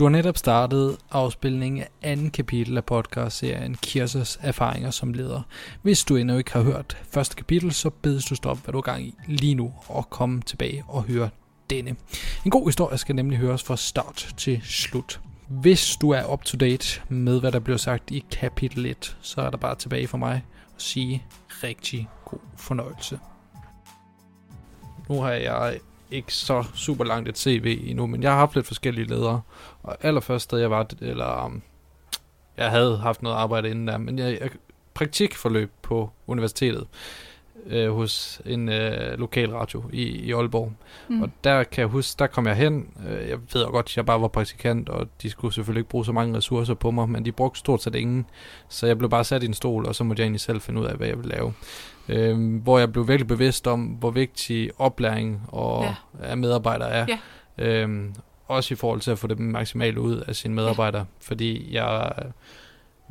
Du 0.00 0.04
har 0.04 0.10
netop 0.10 0.38
startet 0.38 0.98
afspilningen 1.10 1.82
af 1.82 1.88
anden 2.02 2.30
kapitel 2.30 2.76
af 2.76 2.84
podcastserien 2.84 3.74
Kirsers 3.74 4.38
erfaringer 4.42 4.90
som 4.90 5.12
leder. 5.12 5.42
Hvis 5.82 6.04
du 6.04 6.16
endnu 6.16 6.36
ikke 6.36 6.52
har 6.52 6.62
hørt 6.62 6.98
første 7.10 7.36
kapitel, 7.36 7.72
så 7.72 7.90
bedes 7.90 8.24
du 8.24 8.34
stoppe, 8.34 8.62
hvad 8.62 8.72
du 8.72 8.78
er 8.78 8.82
gang 8.82 9.02
i 9.02 9.14
lige 9.26 9.54
nu, 9.54 9.72
og 9.88 10.10
komme 10.10 10.42
tilbage 10.42 10.84
og 10.88 11.02
høre 11.02 11.30
denne. 11.70 11.96
En 12.44 12.50
god 12.50 12.68
historie 12.68 12.98
skal 12.98 13.14
nemlig 13.14 13.38
høres 13.38 13.62
fra 13.62 13.76
start 13.76 14.34
til 14.36 14.60
slut. 14.64 15.20
Hvis 15.48 15.96
du 15.96 16.10
er 16.10 16.32
up 16.32 16.44
to 16.44 16.56
date 16.56 17.02
med, 17.08 17.40
hvad 17.40 17.52
der 17.52 17.60
bliver 17.60 17.78
sagt 17.78 18.10
i 18.10 18.24
kapitel 18.30 18.86
1, 18.86 19.16
så 19.20 19.40
er 19.40 19.50
der 19.50 19.58
bare 19.58 19.74
tilbage 19.74 20.06
for 20.06 20.18
mig 20.18 20.44
at 20.76 20.82
sige 20.82 21.24
rigtig 21.62 22.08
god 22.24 22.40
fornøjelse. 22.56 23.18
Nu 25.08 25.20
har 25.20 25.32
jeg 25.32 25.80
ikke 26.10 26.34
så 26.34 26.64
super 26.74 27.04
langt 27.04 27.28
et 27.28 27.38
CV 27.38 27.80
endnu, 27.86 28.06
men 28.06 28.22
jeg 28.22 28.30
har 28.30 28.38
haft 28.38 28.54
lidt 28.54 28.66
forskellige 28.66 29.06
ledere. 29.06 29.42
Og 29.82 29.96
allerførst 30.00 30.44
sted 30.44 30.58
jeg 30.58 30.70
var, 30.70 30.86
eller 31.00 31.44
um, 31.44 31.62
jeg 32.56 32.70
havde 32.70 32.98
haft 32.98 33.22
noget 33.22 33.36
arbejde 33.36 33.70
inden 33.70 33.88
der, 33.88 33.98
men 33.98 34.18
jeg, 34.18 34.38
jeg 34.40 34.50
praktikforløb 34.94 35.70
på 35.82 36.10
universitetet 36.26 36.86
øh, 37.66 37.92
hos 37.92 38.42
en 38.46 38.68
øh, 38.68 39.18
lokal 39.18 39.50
radio 39.50 39.84
i, 39.92 40.02
i 40.02 40.32
Aalborg. 40.32 40.72
Mm. 41.08 41.22
Og 41.22 41.30
der 41.44 41.62
kan 41.64 41.80
jeg 41.80 41.88
huske, 41.88 42.18
der 42.18 42.26
kom 42.26 42.46
jeg 42.46 42.56
hen. 42.56 42.88
Øh, 43.08 43.28
jeg 43.28 43.38
ved 43.52 43.66
godt, 43.66 43.86
at 43.86 43.96
jeg 43.96 44.06
bare 44.06 44.20
var 44.20 44.28
praktikant, 44.28 44.88
og 44.88 45.08
de 45.22 45.30
skulle 45.30 45.54
selvfølgelig 45.54 45.80
ikke 45.80 45.90
bruge 45.90 46.04
så 46.04 46.12
mange 46.12 46.36
ressourcer 46.36 46.74
på 46.74 46.90
mig, 46.90 47.08
men 47.08 47.24
de 47.24 47.32
brugte 47.32 47.58
stort 47.58 47.82
set 47.82 47.94
ingen. 47.94 48.26
Så 48.68 48.86
jeg 48.86 48.98
blev 48.98 49.10
bare 49.10 49.24
sat 49.24 49.42
i 49.42 49.46
en 49.46 49.54
stol, 49.54 49.86
og 49.86 49.94
så 49.94 50.04
måtte 50.04 50.20
jeg 50.20 50.24
egentlig 50.24 50.40
selv 50.40 50.60
finde 50.60 50.80
ud 50.80 50.86
af, 50.86 50.96
hvad 50.96 51.06
jeg 51.06 51.18
ville 51.18 51.30
lave. 51.30 51.52
Øh, 52.08 52.62
hvor 52.62 52.78
jeg 52.78 52.92
blev 52.92 53.08
virkelig 53.08 53.28
bevidst 53.28 53.66
om, 53.66 53.84
hvor 53.84 54.10
vigtig 54.10 54.70
oplæring 54.78 55.42
og 55.48 55.84
ja. 55.84 55.94
af 56.20 56.36
medarbejdere 56.36 56.90
er. 56.90 57.06
Ja. 57.08 57.18
Øh, 57.58 58.04
også 58.48 58.74
i 58.74 58.76
forhold 58.76 59.00
til 59.00 59.10
at 59.10 59.18
få 59.18 59.26
det 59.26 59.38
maksimalt 59.38 59.98
ud 59.98 60.16
af 60.16 60.36
sine 60.36 60.54
medarbejdere. 60.54 61.00
Ja. 61.00 61.26
Fordi 61.28 61.74
jeg 61.74 62.12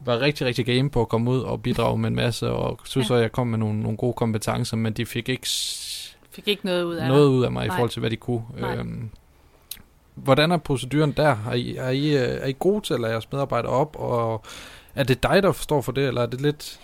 var 0.06 0.20
rigtig, 0.20 0.48
rigtig 0.48 0.66
game 0.66 0.90
på 0.90 1.02
at 1.02 1.10
komme 1.10 1.32
ud 1.32 1.40
og 1.40 1.62
bidrage 1.62 1.98
med 1.98 2.10
en 2.10 2.16
masse, 2.16 2.50
og 2.50 2.80
synes 2.86 3.10
ja. 3.10 3.16
at 3.16 3.22
jeg 3.22 3.32
kom 3.32 3.48
med 3.48 3.58
nogle, 3.58 3.82
nogle 3.82 3.98
gode 3.98 4.14
kompetencer, 4.14 4.78
men 4.78 4.94
de 4.94 5.06
fik 5.06 5.30
ikke, 5.30 5.48
fik 6.32 6.48
ikke 6.48 6.66
noget 6.66 6.84
ud 6.84 6.96
af, 6.96 7.08
noget 7.08 7.28
ud 7.28 7.44
af 7.44 7.52
mig 7.52 7.68
Nej. 7.68 7.76
i 7.76 7.78
forhold 7.78 7.90
til, 7.90 8.00
hvad 8.00 8.10
de 8.10 8.16
kunne. 8.16 8.44
Øhm, 8.58 9.10
hvordan 10.16 10.52
er 10.52 10.58
proceduren 10.58 11.12
der? 11.12 11.38
Er 11.50 11.54
I, 11.54 11.76
er, 11.76 11.90
I, 11.90 12.16
er 12.16 12.46
I 12.46 12.56
gode 12.60 12.82
til 12.82 12.94
at 12.94 13.00
lade 13.00 13.12
jeres 13.12 13.32
medarbejdere 13.32 13.72
op, 13.72 13.96
og 14.00 14.44
er 14.96 15.04
det 15.04 15.24
dig, 15.24 15.44
der 15.44 15.52
forstår 15.52 15.82
for 15.82 15.92
det, 15.92 16.08
eller 16.08 16.22
er 16.22 16.26
det 16.26 16.42
lidt... 16.42 16.80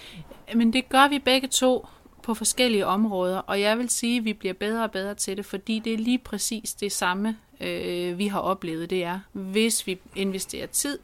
Men 0.55 0.73
det 0.73 0.89
gør 0.89 1.09
vi 1.09 1.19
begge 1.19 1.47
to 1.47 1.87
på 2.23 2.33
forskellige 2.33 2.85
områder, 2.85 3.37
og 3.37 3.61
jeg 3.61 3.77
vil 3.77 3.89
sige, 3.89 4.17
at 4.17 4.25
vi 4.25 4.33
bliver 4.33 4.53
bedre 4.53 4.83
og 4.83 4.91
bedre 4.91 5.15
til 5.15 5.37
det, 5.37 5.45
fordi 5.45 5.79
det 5.79 5.93
er 5.93 5.97
lige 5.97 6.17
præcis 6.17 6.73
det 6.73 6.91
samme, 6.91 7.37
øh, 7.61 8.17
vi 8.17 8.27
har 8.27 8.39
oplevet. 8.39 8.89
Det 8.89 9.03
er, 9.03 9.19
hvis 9.31 9.87
vi 9.87 9.99
investerer 10.15 10.67
tid 10.67 10.99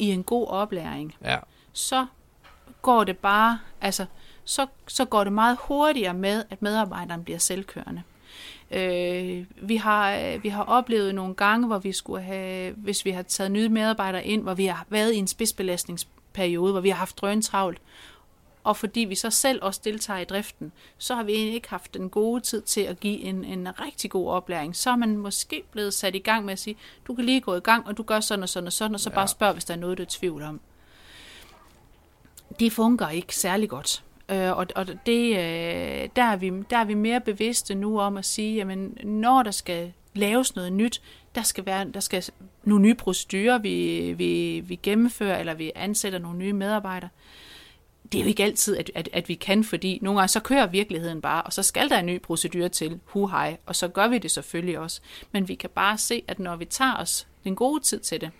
i 0.00 0.10
en 0.10 0.22
god 0.22 0.46
oplæring, 0.46 1.14
ja. 1.24 1.38
så 1.72 2.06
går 2.82 3.04
det 3.04 3.18
bare, 3.18 3.58
altså, 3.80 4.06
så, 4.44 4.66
så 4.88 5.04
går 5.04 5.24
det 5.24 5.32
meget 5.32 5.58
hurtigere 5.60 6.14
med, 6.14 6.44
at 6.50 6.62
medarbejderen 6.62 7.24
bliver 7.24 7.38
selvkørende. 7.38 8.02
Øh, 8.70 9.44
vi, 9.62 9.76
har, 9.76 10.38
vi 10.38 10.48
har 10.48 10.62
oplevet 10.62 11.14
nogle 11.14 11.34
gange, 11.34 11.66
hvor 11.66 11.78
vi 11.78 11.92
skulle 11.92 12.22
have, 12.22 12.72
hvis 12.72 13.04
vi 13.04 13.10
har 13.10 13.22
taget 13.22 13.50
nye 13.50 13.68
medarbejdere 13.68 14.24
ind, 14.24 14.42
hvor 14.42 14.54
vi 14.54 14.66
har 14.66 14.86
været 14.88 15.12
i 15.12 15.16
en 15.16 15.26
spidsbelastningsperiode, 15.26 16.72
hvor 16.72 16.80
vi 16.80 16.88
har 16.88 16.96
haft 16.96 17.20
drøn 17.20 17.42
travlt, 17.42 17.78
og 18.64 18.76
fordi 18.76 19.00
vi 19.00 19.14
så 19.14 19.30
selv 19.30 19.58
også 19.62 19.80
deltager 19.84 20.20
i 20.20 20.24
driften, 20.24 20.72
så 20.98 21.14
har 21.14 21.22
vi 21.22 21.32
egentlig 21.32 21.54
ikke 21.54 21.68
haft 21.68 21.94
den 21.94 22.10
gode 22.10 22.40
tid 22.40 22.62
til 22.62 22.80
at 22.80 23.00
give 23.00 23.20
en, 23.20 23.44
en 23.44 23.80
rigtig 23.80 24.10
god 24.10 24.28
oplæring. 24.28 24.76
Så 24.76 24.90
er 24.90 24.96
man 24.96 25.16
måske 25.16 25.62
blevet 25.70 25.94
sat 25.94 26.14
i 26.14 26.18
gang 26.18 26.44
med 26.44 26.52
at 26.52 26.58
sige, 26.58 26.76
du 27.06 27.14
kan 27.14 27.24
lige 27.24 27.40
gå 27.40 27.54
i 27.54 27.60
gang, 27.60 27.86
og 27.86 27.96
du 27.96 28.02
gør 28.02 28.20
sådan 28.20 28.42
og 28.42 28.48
sådan 28.48 28.66
og 28.66 28.72
sådan, 28.72 28.94
og 28.94 29.00
så 29.00 29.10
ja. 29.10 29.14
bare 29.14 29.28
spørg, 29.28 29.52
hvis 29.52 29.64
der 29.64 29.74
er 29.74 29.78
noget, 29.78 29.98
du 29.98 30.02
er 30.02 30.06
i 30.06 30.10
tvivl 30.10 30.42
om. 30.42 30.60
Det 32.60 32.72
fungerer 32.72 33.10
ikke 33.10 33.36
særlig 33.36 33.68
godt. 33.68 34.04
Øh, 34.28 34.56
og 34.56 34.66
og 34.76 34.86
det, 35.06 35.30
øh, 35.30 36.08
der, 36.16 36.22
er 36.22 36.36
vi, 36.36 36.52
der 36.70 36.76
er 36.76 36.84
vi 36.84 36.94
mere 36.94 37.20
bevidste 37.20 37.74
nu 37.74 38.00
om 38.00 38.16
at 38.16 38.24
sige, 38.24 38.54
jamen, 38.54 38.98
når 39.04 39.42
der 39.42 39.50
skal 39.50 39.92
laves 40.14 40.56
noget 40.56 40.72
nyt, 40.72 41.02
der 41.34 41.42
skal 41.42 41.66
være 41.66 41.84
der 41.84 42.00
skal 42.00 42.24
nogle 42.64 42.82
nye 42.82 42.94
procedurer, 42.94 43.58
vi, 43.58 44.12
vi, 44.12 44.60
vi 44.60 44.78
gennemfører, 44.82 45.38
eller 45.38 45.54
vi 45.54 45.72
ansætter 45.74 46.18
nogle 46.18 46.38
nye 46.38 46.52
medarbejdere, 46.52 47.10
det 48.12 48.18
er 48.18 48.22
jo 48.22 48.28
ikke 48.28 48.44
altid, 48.44 48.76
at, 48.76 48.90
at, 48.94 49.08
at 49.12 49.28
vi 49.28 49.34
kan, 49.34 49.64
fordi 49.64 49.98
nogle 50.02 50.20
gange 50.20 50.28
så 50.28 50.40
kører 50.40 50.66
virkeligheden 50.66 51.20
bare, 51.20 51.42
og 51.42 51.52
så 51.52 51.62
skal 51.62 51.88
der 51.88 51.98
en 51.98 52.06
ny 52.06 52.22
procedure 52.22 52.68
til, 52.68 53.00
hu 53.04 53.26
hej, 53.26 53.56
og 53.66 53.76
så 53.76 53.88
gør 53.88 54.08
vi 54.08 54.18
det 54.18 54.30
selvfølgelig 54.30 54.78
også. 54.78 55.00
Men 55.32 55.48
vi 55.48 55.54
kan 55.54 55.70
bare 55.70 55.98
se, 55.98 56.22
at 56.28 56.38
når 56.38 56.56
vi 56.56 56.64
tager 56.64 56.96
os 56.96 57.26
den 57.44 57.56
gode 57.56 57.80
tid 57.80 58.00
til 58.00 58.20
det, 58.20 58.30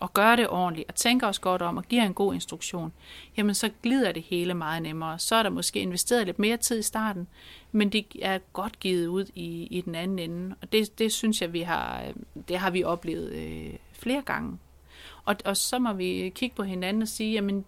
og 0.00 0.14
gør 0.14 0.36
det 0.36 0.48
ordentligt, 0.48 0.88
og 0.88 0.94
tænker 0.94 1.26
os 1.26 1.38
godt 1.38 1.62
om, 1.62 1.76
og 1.76 1.84
giver 1.84 2.02
en 2.02 2.14
god 2.14 2.34
instruktion, 2.34 2.92
jamen 3.36 3.54
så 3.54 3.70
glider 3.82 4.12
det 4.12 4.22
hele 4.22 4.54
meget 4.54 4.82
nemmere. 4.82 5.18
Så 5.18 5.34
er 5.34 5.42
der 5.42 5.50
måske 5.50 5.80
investeret 5.80 6.26
lidt 6.26 6.38
mere 6.38 6.56
tid 6.56 6.78
i 6.78 6.82
starten, 6.82 7.28
men 7.72 7.92
det 7.92 8.06
er 8.22 8.38
godt 8.52 8.80
givet 8.80 9.06
ud 9.06 9.24
i, 9.34 9.68
i 9.70 9.80
den 9.80 9.94
anden 9.94 10.18
ende. 10.18 10.54
Og 10.62 10.72
det, 10.72 10.98
det 10.98 11.12
synes 11.12 11.42
jeg, 11.42 11.52
vi 11.52 11.60
har, 11.60 12.02
øh, 12.02 12.14
det 12.48 12.58
har 12.58 12.70
vi 12.70 12.84
oplevet 12.84 13.32
øh, 13.32 13.74
flere 13.92 14.22
gange. 14.22 14.58
Og, 15.24 15.36
og 15.44 15.56
så 15.56 15.78
må 15.78 15.92
vi 15.92 16.32
kigge 16.34 16.56
på 16.56 16.62
hinanden 16.62 17.02
og 17.02 17.08
sige, 17.08 17.32
jamen 17.32 17.64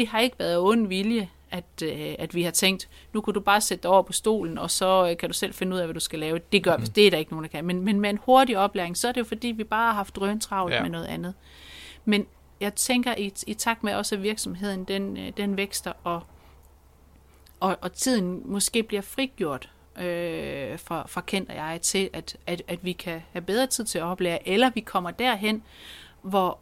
det 0.00 0.08
har 0.08 0.20
ikke 0.20 0.38
været 0.38 0.58
ond 0.58 0.86
vilje, 0.86 1.28
at, 1.50 1.82
øh, 1.82 2.14
at 2.18 2.34
vi 2.34 2.42
har 2.42 2.50
tænkt, 2.50 2.88
nu 3.12 3.20
kan 3.20 3.34
du 3.34 3.40
bare 3.40 3.60
sætte 3.60 3.82
dig 3.82 3.90
over 3.90 4.02
på 4.02 4.12
stolen, 4.12 4.58
og 4.58 4.70
så 4.70 5.08
øh, 5.10 5.16
kan 5.16 5.28
du 5.28 5.32
selv 5.32 5.54
finde 5.54 5.74
ud 5.74 5.80
af, 5.80 5.86
hvad 5.86 5.94
du 5.94 6.00
skal 6.00 6.18
lave. 6.18 6.40
Det 6.52 6.64
gør 6.64 6.76
mm. 6.76 6.86
det 6.86 7.06
er 7.06 7.10
der 7.10 7.18
ikke 7.18 7.30
nogen, 7.30 7.44
der 7.44 7.48
kan. 7.50 7.64
Men, 7.64 7.80
men 7.80 8.00
med 8.00 8.10
en 8.10 8.18
hurtig 8.22 8.58
oplæring, 8.58 8.96
så 8.96 9.08
er 9.08 9.12
det 9.12 9.20
jo 9.20 9.24
fordi, 9.24 9.48
vi 9.48 9.64
bare 9.64 9.86
har 9.86 9.94
haft 9.94 10.16
drøntravlt 10.16 10.74
ja. 10.74 10.82
med 10.82 10.90
noget 10.90 11.06
andet. 11.06 11.34
Men 12.04 12.26
jeg 12.60 12.74
tænker, 12.74 13.14
i, 13.18 13.32
i 13.46 13.54
takt 13.54 13.84
med 13.84 13.94
også, 13.94 14.14
at 14.14 14.22
virksomheden 14.22 14.84
den, 14.84 15.16
øh, 15.16 15.32
den 15.36 15.56
vækster, 15.56 15.92
og, 16.04 16.22
og, 17.60 17.78
og 17.80 17.92
tiden 17.92 18.42
måske 18.44 18.82
bliver 18.82 19.02
frigjort 19.02 19.70
øh, 19.98 20.78
fra, 20.78 21.06
fra 21.06 21.20
kendt 21.20 21.50
og 21.50 21.56
jeg 21.56 21.78
til, 21.82 22.10
at, 22.12 22.36
at, 22.46 22.62
at 22.68 22.84
vi 22.84 22.92
kan 22.92 23.22
have 23.32 23.42
bedre 23.42 23.66
tid 23.66 23.84
til 23.84 23.98
at 23.98 24.04
oplære, 24.04 24.48
eller 24.48 24.70
vi 24.74 24.80
kommer 24.80 25.10
derhen, 25.10 25.62
hvor, 26.22 26.58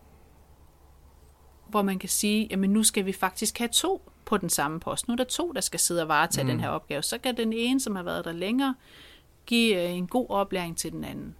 hvor 1.68 1.82
man 1.82 1.98
kan 1.98 2.08
sige, 2.08 2.48
jamen 2.50 2.70
nu 2.70 2.82
skal 2.82 3.06
vi 3.06 3.12
faktisk 3.12 3.58
have 3.58 3.68
to 3.68 4.10
på 4.24 4.36
den 4.36 4.50
samme 4.50 4.80
post. 4.80 5.08
Nu 5.08 5.12
er 5.12 5.16
der 5.16 5.24
to, 5.24 5.52
der 5.52 5.60
skal 5.60 5.80
sidde 5.80 6.02
og 6.02 6.08
varetage 6.08 6.44
mm. 6.44 6.50
den 6.50 6.60
her 6.60 6.68
opgave. 6.68 7.02
Så 7.02 7.18
kan 7.18 7.36
den 7.36 7.52
ene, 7.52 7.80
som 7.80 7.96
har 7.96 8.02
været 8.02 8.24
der 8.24 8.32
længere, 8.32 8.74
give 9.46 9.84
øh, 9.84 9.96
en 9.96 10.06
god 10.06 10.26
oplæring 10.28 10.76
til 10.76 10.92
den 10.92 11.04
anden. 11.04 11.34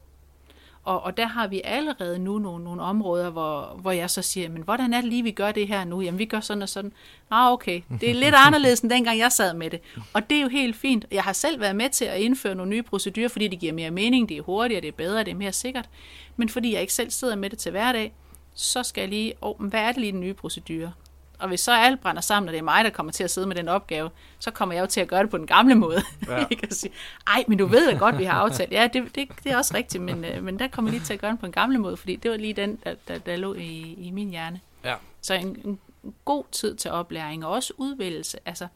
Og, 0.84 1.03
og 1.03 1.16
der 1.16 1.27
har 1.27 1.47
vi 1.47 1.61
allerede 1.65 2.19
nu 2.19 2.39
nogle, 2.39 2.65
nogle 2.65 2.83
områder, 2.83 3.31
hvor, 3.31 3.78
hvor 3.81 3.91
jeg 3.91 4.11
så 4.11 4.22
siger, 4.22 4.49
men 4.49 4.62
hvordan 4.62 4.94
er 4.94 5.00
det 5.00 5.11
lige, 5.11 5.22
vi 5.22 5.31
gør 5.31 5.53
det 5.53 5.69
her 5.69 5.84
nu? 5.84 6.00
Jamen, 6.00 6.19
vi 6.19 6.25
gør 6.25 6.41
sådan 6.41 6.62
og 6.62 6.69
sådan. 6.69 6.93
Ah, 7.31 7.53
okay. 7.53 7.81
Det 8.00 8.10
er 8.10 8.15
lidt 8.15 8.34
anderledes, 8.47 8.81
end 8.81 8.91
dengang 8.91 9.19
jeg 9.19 9.33
sad 9.33 9.55
med 9.55 9.71
det. 9.71 9.81
Og 10.12 10.31
det 10.31 10.39
er 10.39 10.43
jo 10.43 10.49
helt 10.49 10.77
fint. 10.77 11.06
Jeg 11.10 11.22
har 11.22 11.33
selv 11.33 11.60
været 11.60 11.77
med 11.77 11.91
til 11.91 12.05
at 12.05 12.21
indføre 12.21 12.55
nogle 12.55 12.71
nye 12.71 12.83
procedurer, 12.83 13.28
fordi 13.28 13.49
det 13.49 13.59
giver 13.59 13.72
mere 13.72 13.91
mening, 13.91 14.28
det 14.28 14.37
er 14.37 14.43
hurtigere, 14.43 14.81
det 14.81 14.89
er 14.89 14.93
bedre, 14.93 15.25
det 15.25 15.31
er 15.31 15.34
mere 15.34 15.53
sikkert. 15.53 15.89
Men 16.37 16.49
fordi 16.49 16.72
jeg 16.72 16.81
ikke 16.81 16.93
selv 16.93 17.10
sidder 17.10 17.37
med 17.37 17.50
det 17.50 17.59
til 17.59 17.71
hverdag, 17.71 18.15
så 18.61 18.83
skal 18.83 19.03
jeg 19.03 19.09
lige, 19.09 19.35
oh, 19.41 19.67
hvad 19.67 19.81
er 19.81 19.93
det 19.93 19.97
lige 19.97 20.13
den 20.13 20.21
nye 20.21 20.35
procedure? 20.35 20.93
Og 21.39 21.49
hvis 21.49 21.61
så 21.61 21.73
alt 21.73 22.01
brænder 22.01 22.23
sammen, 22.23 22.49
og 22.49 22.53
det 22.53 22.59
er 22.59 22.63
mig, 22.63 22.85
der 22.85 22.91
kommer 22.91 23.13
til 23.13 23.25
at 23.25 23.31
sidde 23.31 23.47
med 23.47 23.57
den 23.57 23.69
opgave, 23.69 24.11
så 24.39 24.51
kommer 24.51 24.75
jeg 24.75 24.83
jo 24.83 24.87
til 24.87 25.01
at 25.01 25.09
gøre 25.09 25.23
det 25.23 25.31
på 25.31 25.39
den 25.39 25.47
gamle 25.47 25.75
måde. 25.75 26.03
Ja. 26.29 26.37
jeg 26.51 26.59
kan 26.59 26.71
sige, 26.71 26.93
ej, 27.27 27.45
men 27.49 27.59
du 27.59 27.67
ved 27.67 27.93
da 27.93 27.99
godt, 27.99 28.19
vi 28.19 28.25
har 28.25 28.41
aftalt. 28.41 28.73
Ja, 28.73 28.89
det, 28.93 29.15
det, 29.15 29.29
det 29.45 29.53
er 29.53 29.57
også 29.57 29.75
rigtigt, 29.75 30.03
men, 30.03 30.25
øh, 30.25 30.45
men 30.45 30.59
der 30.59 30.69
kommer 30.69 30.91
jeg 30.91 30.99
lige 30.99 31.07
til 31.07 31.15
at 31.15 31.21
gøre 31.21 31.31
det 31.31 31.41
på 31.41 31.47
den 31.47 31.53
gamle 31.53 31.79
måde, 31.79 31.97
fordi 31.97 32.17
det 32.17 32.31
var 32.31 32.37
lige 32.37 32.53
den, 32.53 32.79
der, 32.85 32.95
der, 33.09 33.19
der 33.19 33.37
lå 33.37 33.55
i, 33.55 33.95
i 33.99 34.11
min 34.11 34.31
hjerne. 34.31 34.61
Ja. 34.85 34.95
Så 35.21 35.35
en, 35.35 35.61
en 35.65 35.79
god 36.25 36.45
tid 36.53 36.77
til 36.77 36.91
oplæring, 36.91 37.47
og 37.47 37.53
også 37.53 37.73
udvælgelse. 37.77 38.39
Altså, 38.45 38.67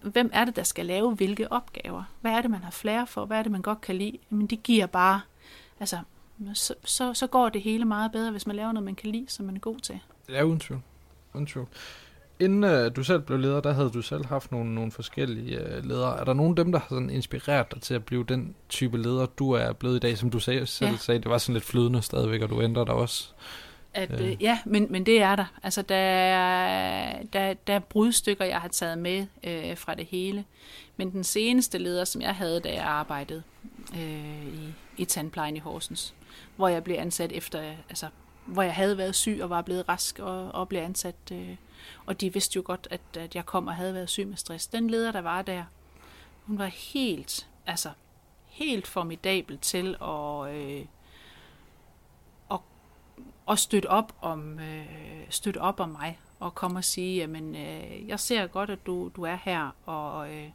hvem 0.00 0.30
er 0.32 0.44
det, 0.44 0.56
der 0.56 0.62
skal 0.62 0.86
lave 0.86 1.14
hvilke 1.14 1.52
opgaver? 1.52 2.02
Hvad 2.20 2.32
er 2.32 2.40
det, 2.40 2.50
man 2.50 2.62
har 2.62 2.70
flere 2.70 3.06
for? 3.06 3.24
Hvad 3.24 3.38
er 3.38 3.42
det, 3.42 3.52
man 3.52 3.62
godt 3.62 3.80
kan 3.80 3.96
lide? 3.96 4.18
Jamen, 4.30 4.46
det 4.46 4.62
giver 4.62 4.86
bare, 4.86 5.20
altså, 5.80 5.98
så, 6.54 6.74
så, 6.84 7.14
så 7.14 7.26
går 7.26 7.48
det 7.48 7.62
hele 7.62 7.84
meget 7.84 8.12
bedre, 8.12 8.30
hvis 8.30 8.46
man 8.46 8.56
laver 8.56 8.72
noget, 8.72 8.84
man 8.84 8.94
kan 8.94 9.10
lide, 9.10 9.26
som 9.28 9.46
man 9.46 9.56
er 9.56 9.60
god 9.60 9.78
til. 9.78 9.98
Ja, 10.28 10.42
uden 10.42 10.60
tvivl. 10.60 10.80
Uden 11.34 11.46
tvivl. 11.46 11.66
Inden 12.40 12.64
uh, 12.64 12.96
du 12.96 13.04
selv 13.04 13.20
blev 13.20 13.38
leder, 13.38 13.60
der 13.60 13.72
havde 13.72 13.90
du 13.90 14.02
selv 14.02 14.26
haft 14.26 14.52
nogle, 14.52 14.74
nogle 14.74 14.92
forskellige 14.92 15.60
uh, 15.60 15.84
ledere. 15.84 16.20
Er 16.20 16.24
der 16.24 16.32
nogen 16.32 16.58
af 16.58 16.64
dem, 16.64 16.72
der 16.72 16.78
har 16.78 16.86
sådan 16.88 17.10
inspireret 17.10 17.74
dig 17.74 17.82
til 17.82 17.94
at 17.94 18.04
blive 18.04 18.24
den 18.24 18.54
type 18.68 18.98
leder, 18.98 19.26
du 19.26 19.50
er 19.50 19.72
blevet 19.72 19.96
i 19.96 19.98
dag, 19.98 20.18
som 20.18 20.30
du 20.30 20.38
sagde, 20.38 20.66
selv 20.66 20.90
ja. 20.90 20.96
sagde, 20.96 21.20
det 21.20 21.30
var 21.30 21.38
sådan 21.38 21.54
lidt 21.54 21.64
flydende 21.64 22.02
stadigvæk, 22.02 22.42
og 22.42 22.50
du 22.50 22.62
ændrer 22.62 22.84
dig 22.84 22.94
også? 22.94 23.32
At, 23.94 24.20
øh. 24.20 24.42
Ja, 24.42 24.58
men, 24.64 24.86
men 24.90 25.06
det 25.06 25.22
er 25.22 25.36
der. 25.36 25.44
Altså, 25.62 25.82
der 25.82 25.94
er, 25.96 27.22
der, 27.32 27.54
der 27.54 27.74
er 27.74 27.78
brudstykker, 27.78 28.44
jeg 28.44 28.60
har 28.60 28.68
taget 28.68 28.98
med 28.98 29.26
øh, 29.44 29.76
fra 29.76 29.94
det 29.94 30.06
hele. 30.06 30.44
Men 30.96 31.12
den 31.12 31.24
seneste 31.24 31.78
leder, 31.78 32.04
som 32.04 32.22
jeg 32.22 32.34
havde, 32.34 32.60
da 32.60 32.74
jeg 32.74 32.84
arbejdede 32.84 33.42
øh, 33.94 34.46
i, 34.46 34.74
i 34.96 35.04
tandplejen 35.04 35.56
i 35.56 35.58
Horsens, 35.58 36.14
hvor 36.56 36.68
jeg 36.68 36.84
blev 36.84 36.96
ansat 36.98 37.32
efter, 37.32 37.74
altså, 37.88 38.08
hvor 38.46 38.62
jeg 38.62 38.74
havde 38.74 38.98
været 38.98 39.14
syg 39.14 39.38
og 39.42 39.50
var 39.50 39.62
blevet 39.62 39.88
rask 39.88 40.18
og, 40.18 40.52
og 40.52 40.68
blev 40.68 40.80
ansat. 40.80 41.14
Øh, 41.32 41.56
og 42.06 42.20
de 42.20 42.32
vidste 42.32 42.56
jo 42.56 42.62
godt, 42.64 42.88
at, 42.90 43.00
at 43.16 43.34
jeg 43.34 43.46
kom 43.46 43.66
og 43.66 43.74
havde 43.74 43.94
været 43.94 44.10
syg 44.10 44.26
med 44.26 44.36
stress. 44.36 44.66
Den 44.66 44.90
leder, 44.90 45.12
der 45.12 45.20
var 45.20 45.42
der, 45.42 45.64
hun 46.42 46.58
var 46.58 46.66
helt, 46.66 47.48
altså 47.66 47.90
helt 48.46 48.86
formidabel 48.86 49.58
til 49.58 49.96
at, 50.02 50.54
øh, 50.54 50.80
at 50.80 50.86
og 53.46 53.58
støtte 53.58 53.86
op 53.86 54.12
om, 54.20 54.58
øh, 54.58 54.86
støtte 55.30 55.58
op 55.60 55.80
om 55.80 55.88
mig, 55.88 56.18
og 56.40 56.54
komme 56.54 56.78
og 56.78 56.84
sige, 56.84 57.16
jamen, 57.16 57.56
øh, 57.56 58.08
jeg 58.08 58.20
ser 58.20 58.46
godt, 58.46 58.70
at 58.70 58.86
du, 58.86 59.10
du 59.16 59.22
er 59.22 59.38
her, 59.44 59.76
og 59.86 60.34
øh, 60.34 60.48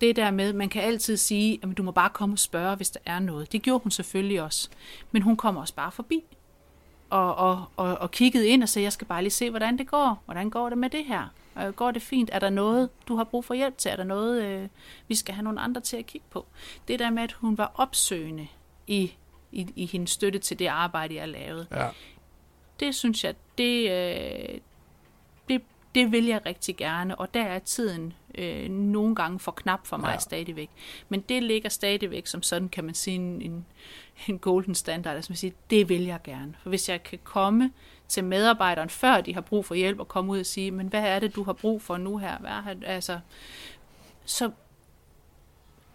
det 0.00 0.16
der 0.16 0.30
med, 0.30 0.52
man 0.52 0.68
kan 0.68 0.82
altid 0.82 1.16
sige, 1.16 1.60
at 1.62 1.76
du 1.76 1.82
må 1.82 1.90
bare 1.90 2.10
komme 2.10 2.34
og 2.34 2.38
spørge, 2.38 2.76
hvis 2.76 2.90
der 2.90 3.00
er 3.04 3.18
noget. 3.18 3.52
Det 3.52 3.62
gjorde 3.62 3.82
hun 3.82 3.90
selvfølgelig 3.90 4.42
også. 4.42 4.68
Men 5.10 5.22
hun 5.22 5.36
kommer 5.36 5.60
også 5.60 5.74
bare 5.74 5.92
forbi 5.92 6.24
og, 7.10 7.34
og, 7.34 7.64
og, 7.76 7.98
og 7.98 8.10
kiggede 8.10 8.48
ind 8.48 8.62
og 8.62 8.68
sagde, 8.68 8.84
jeg 8.84 8.92
skal 8.92 9.06
bare 9.06 9.22
lige 9.22 9.30
se, 9.30 9.50
hvordan 9.50 9.78
det 9.78 9.86
går. 9.86 10.22
Hvordan 10.24 10.50
går 10.50 10.68
det 10.68 10.78
med 10.78 10.90
det 10.90 11.04
her? 11.04 11.28
Øh, 11.58 11.72
går 11.72 11.90
det 11.90 12.02
fint? 12.02 12.30
Er 12.32 12.38
der 12.38 12.50
noget, 12.50 12.90
du 13.08 13.16
har 13.16 13.24
brug 13.24 13.44
for 13.44 13.54
hjælp 13.54 13.78
til? 13.78 13.90
Er 13.90 13.96
der 13.96 14.04
noget, 14.04 14.42
øh, 14.42 14.68
vi 15.08 15.14
skal 15.14 15.34
have 15.34 15.44
nogle 15.44 15.60
andre 15.60 15.80
til 15.80 15.96
at 15.96 16.06
kigge 16.06 16.26
på? 16.30 16.46
Det 16.88 16.98
der 16.98 17.10
med, 17.10 17.22
at 17.22 17.32
hun 17.32 17.58
var 17.58 17.72
opsøgende 17.74 18.48
i, 18.86 19.12
i, 19.52 19.66
i 19.76 19.86
hendes 19.86 20.10
støtte 20.10 20.38
til 20.38 20.58
det 20.58 20.66
arbejde, 20.66 21.14
jeg 21.14 21.28
lavede. 21.28 21.66
Ja. 21.70 21.88
Det 22.80 22.94
synes 22.94 23.24
jeg, 23.24 23.34
det, 23.58 23.90
øh, 23.90 24.58
det, 25.48 25.62
det 25.94 26.12
vil 26.12 26.26
jeg 26.26 26.46
rigtig 26.46 26.76
gerne, 26.76 27.16
og 27.16 27.34
der 27.34 27.42
er 27.42 27.58
tiden 27.58 28.12
øh, 28.34 28.68
nogle 28.70 29.14
gange 29.14 29.38
for 29.38 29.52
knap 29.52 29.86
for 29.86 29.96
mig 29.96 30.06
Ja. 30.08 30.12
ja. 30.12 30.18
stadigvæk. 30.18 30.70
Men 31.08 31.20
det 31.20 31.42
ligger 31.42 31.68
stadigvæk 31.68 32.26
som 32.26 32.42
sådan, 32.42 32.68
kan 32.68 32.84
man 32.84 32.94
sige, 32.94 33.14
en, 33.14 33.42
en, 33.42 33.66
en 34.28 34.38
golden 34.38 34.74
standard. 34.74 35.16
Altså 35.16 35.32
man 35.32 35.36
siger, 35.36 35.52
det 35.70 35.88
vil 35.88 36.04
jeg 36.04 36.20
gerne. 36.24 36.54
For 36.62 36.68
hvis 36.68 36.88
jeg 36.88 37.02
kan 37.02 37.18
komme 37.24 37.72
til 38.08 38.24
medarbejderen, 38.24 38.90
før 38.90 39.20
de 39.20 39.34
har 39.34 39.40
brug 39.40 39.64
for 39.64 39.74
hjælp, 39.74 40.00
og 40.00 40.08
komme 40.08 40.32
ud 40.32 40.40
og 40.40 40.46
sige, 40.46 40.70
men 40.70 40.86
hvad 40.86 41.02
er 41.02 41.18
det, 41.18 41.34
du 41.34 41.42
har 41.42 41.52
brug 41.52 41.82
for 41.82 41.96
nu 41.96 42.16
her? 42.18 42.38
Hvad 42.38 42.50
er, 42.50 42.74
altså, 42.86 43.20
så 44.24 44.50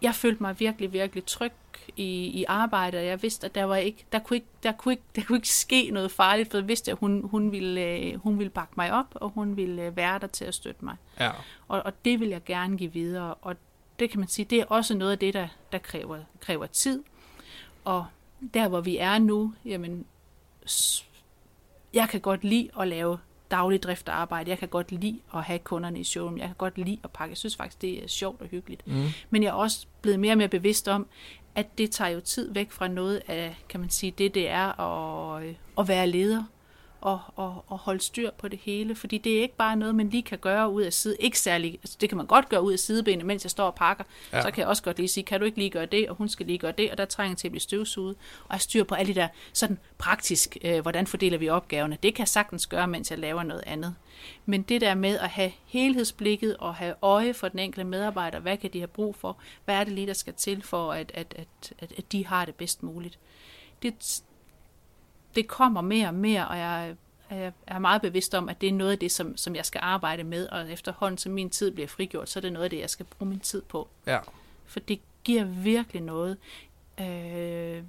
jeg 0.04 0.14
følte 0.14 0.42
mig 0.42 0.60
virkelig, 0.60 0.92
virkelig 0.92 1.26
tryg 1.26 1.52
i, 1.96 2.26
i 2.26 2.44
arbejdet, 2.48 3.00
og 3.00 3.06
jeg 3.06 3.22
vidste, 3.22 3.46
at 3.46 3.54
der, 3.54 3.64
var 3.64 3.76
ikke, 3.76 4.04
der, 4.12 4.18
kunne 4.18 4.36
ikke, 4.36 4.46
der, 4.62 4.72
kunne 4.72 4.92
ikke, 4.92 5.04
der 5.16 5.22
kunne 5.22 5.38
ikke 5.38 5.48
ske 5.48 5.90
noget 5.90 6.10
farligt, 6.10 6.50
for 6.50 6.58
jeg 6.58 6.68
vidste, 6.68 6.90
at 6.90 6.96
hun, 7.00 7.28
hun, 7.30 7.52
ville, 7.52 7.80
øh, 7.80 8.14
hun 8.14 8.38
ville 8.38 8.50
bakke 8.50 8.72
mig 8.76 8.92
op, 8.92 9.06
og 9.14 9.30
hun 9.30 9.56
ville 9.56 9.82
øh, 9.82 9.96
være 9.96 10.18
der 10.18 10.26
til 10.26 10.44
at 10.44 10.54
støtte 10.54 10.84
mig. 10.84 10.96
Ja. 11.20 11.30
Og, 11.68 11.82
og 11.84 12.04
det 12.04 12.20
vil 12.20 12.28
jeg 12.28 12.44
gerne 12.44 12.78
give 12.78 12.92
videre, 12.92 13.34
og 13.34 13.56
det 13.98 14.10
kan 14.10 14.20
man 14.20 14.28
sige, 14.28 14.46
det 14.46 14.60
er 14.60 14.64
også 14.64 14.94
noget 14.94 15.12
af 15.12 15.18
det, 15.18 15.34
der, 15.34 15.48
der 15.72 15.78
kræver, 15.78 16.18
kræver 16.40 16.66
tid. 16.66 17.02
Og 17.84 18.06
der, 18.54 18.68
hvor 18.68 18.80
vi 18.80 18.96
er 18.96 19.18
nu, 19.18 19.52
jamen, 19.64 20.06
jeg 21.94 22.08
kan 22.08 22.20
godt 22.20 22.44
lide 22.44 22.70
at 22.80 22.88
lave 22.88 23.18
daglig 23.54 23.82
drift 23.82 24.08
og 24.08 24.20
arbejde. 24.20 24.50
Jeg 24.50 24.58
kan 24.58 24.68
godt 24.68 24.92
lide 24.92 25.18
at 25.34 25.42
have 25.42 25.58
kunderne 25.58 26.00
i 26.00 26.04
showroom. 26.04 26.38
Jeg 26.38 26.46
kan 26.46 26.54
godt 26.58 26.78
lide 26.78 26.98
at 27.04 27.10
pakke. 27.10 27.32
Jeg 27.32 27.38
synes 27.38 27.56
faktisk, 27.56 27.82
det 27.82 28.04
er 28.04 28.08
sjovt 28.08 28.40
og 28.40 28.46
hyggeligt. 28.46 28.86
Mm. 28.86 29.06
Men 29.30 29.42
jeg 29.42 29.48
er 29.48 29.52
også 29.52 29.86
blevet 30.02 30.20
mere 30.20 30.32
og 30.32 30.38
mere 30.38 30.48
bevidst 30.48 30.88
om, 30.88 31.06
at 31.54 31.78
det 31.78 31.90
tager 31.90 32.10
jo 32.10 32.20
tid 32.20 32.52
væk 32.52 32.70
fra 32.70 32.88
noget 32.88 33.22
af, 33.28 33.56
kan 33.68 33.80
man 33.80 33.90
sige, 33.90 34.14
det 34.18 34.34
det 34.34 34.48
er 34.48 34.80
at, 34.80 35.44
øh, 35.44 35.54
at 35.78 35.88
være 35.88 36.06
leder 36.06 36.44
og, 37.04 37.20
og, 37.36 37.64
og 37.66 37.78
holde 37.78 38.00
styr 38.00 38.30
på 38.30 38.48
det 38.48 38.58
hele. 38.62 38.94
Fordi 38.94 39.18
det 39.18 39.38
er 39.38 39.42
ikke 39.42 39.56
bare 39.56 39.76
noget, 39.76 39.94
man 39.94 40.08
lige 40.08 40.22
kan 40.22 40.38
gøre 40.38 40.70
ud 40.70 40.82
af 40.82 40.92
side. 40.92 41.16
Ikke 41.20 41.38
særlig, 41.38 41.72
altså 41.82 41.96
det 42.00 42.08
kan 42.08 42.16
man 42.16 42.26
godt 42.26 42.48
gøre 42.48 42.62
ud 42.62 42.72
af 42.72 42.78
sidebenet, 42.78 43.26
mens 43.26 43.44
jeg 43.44 43.50
står 43.50 43.66
og 43.66 43.74
pakker. 43.74 44.04
Ja. 44.32 44.42
Så 44.42 44.50
kan 44.50 44.60
jeg 44.60 44.68
også 44.68 44.82
godt 44.82 44.96
lige 44.96 45.08
sige, 45.08 45.24
kan 45.24 45.40
du 45.40 45.46
ikke 45.46 45.58
lige 45.58 45.70
gøre 45.70 45.86
det, 45.86 46.08
og 46.08 46.16
hun 46.16 46.28
skal 46.28 46.46
lige 46.46 46.58
gøre 46.58 46.72
det, 46.72 46.90
og 46.90 46.98
der 46.98 47.04
trænger 47.04 47.36
til 47.36 47.48
at 47.48 47.52
blive 47.52 47.60
støvsuget. 47.60 48.16
Og 48.44 48.52
jeg 48.52 48.60
styr 48.60 48.84
på 48.84 48.94
alle 48.94 49.14
de 49.14 49.20
der 49.20 49.28
sådan 49.52 49.78
praktisk, 49.98 50.56
øh, 50.64 50.80
hvordan 50.80 51.06
fordeler 51.06 51.38
vi 51.38 51.48
opgaverne. 51.48 51.98
Det 52.02 52.14
kan 52.14 52.22
jeg 52.22 52.28
sagtens 52.28 52.66
gøre, 52.66 52.88
mens 52.88 53.10
jeg 53.10 53.18
laver 53.18 53.42
noget 53.42 53.62
andet. 53.66 53.94
Men 54.46 54.62
det 54.62 54.80
der 54.80 54.94
med 54.94 55.18
at 55.18 55.28
have 55.28 55.52
helhedsblikket 55.64 56.56
og 56.56 56.74
have 56.74 56.94
øje 57.02 57.34
for 57.34 57.48
den 57.48 57.58
enkelte 57.58 57.84
medarbejder, 57.84 58.38
hvad 58.38 58.56
kan 58.56 58.72
de 58.72 58.78
have 58.78 58.88
brug 58.88 59.16
for, 59.16 59.38
hvad 59.64 59.74
er 59.74 59.84
det 59.84 59.92
lige, 59.92 60.06
der 60.06 60.12
skal 60.12 60.34
til 60.34 60.62
for, 60.62 60.92
at, 60.92 61.12
at, 61.14 61.34
at, 61.38 61.72
at, 61.78 61.92
at 61.98 62.12
de 62.12 62.26
har 62.26 62.44
det 62.44 62.54
bedst 62.54 62.82
muligt. 62.82 63.18
Det, 63.82 64.22
det 65.36 65.48
kommer 65.48 65.80
mere 65.80 66.08
og 66.08 66.14
mere, 66.14 66.48
og 66.48 66.58
jeg 66.58 66.94
jeg 67.30 67.52
er 67.66 67.78
meget 67.78 68.02
bevidst 68.02 68.34
om, 68.34 68.48
at 68.48 68.60
det 68.60 68.68
er 68.68 68.72
noget 68.72 68.92
af 68.92 68.98
det, 68.98 69.12
som, 69.12 69.36
som 69.36 69.56
jeg 69.56 69.66
skal 69.66 69.80
arbejde 69.84 70.24
med, 70.24 70.46
og 70.46 70.72
efterhånden 70.72 71.18
som 71.18 71.32
min 71.32 71.50
tid 71.50 71.70
bliver 71.70 71.88
frigjort, 71.88 72.30
så 72.30 72.38
er 72.38 72.40
det 72.40 72.52
noget 72.52 72.64
af 72.64 72.70
det, 72.70 72.78
jeg 72.78 72.90
skal 72.90 73.06
bruge 73.06 73.28
min 73.28 73.40
tid 73.40 73.62
på. 73.62 73.88
Ja. 74.06 74.18
For 74.66 74.80
det 74.80 75.00
giver 75.24 75.44
virkelig 75.44 76.02
noget 76.02 76.36
øh, 77.00 77.82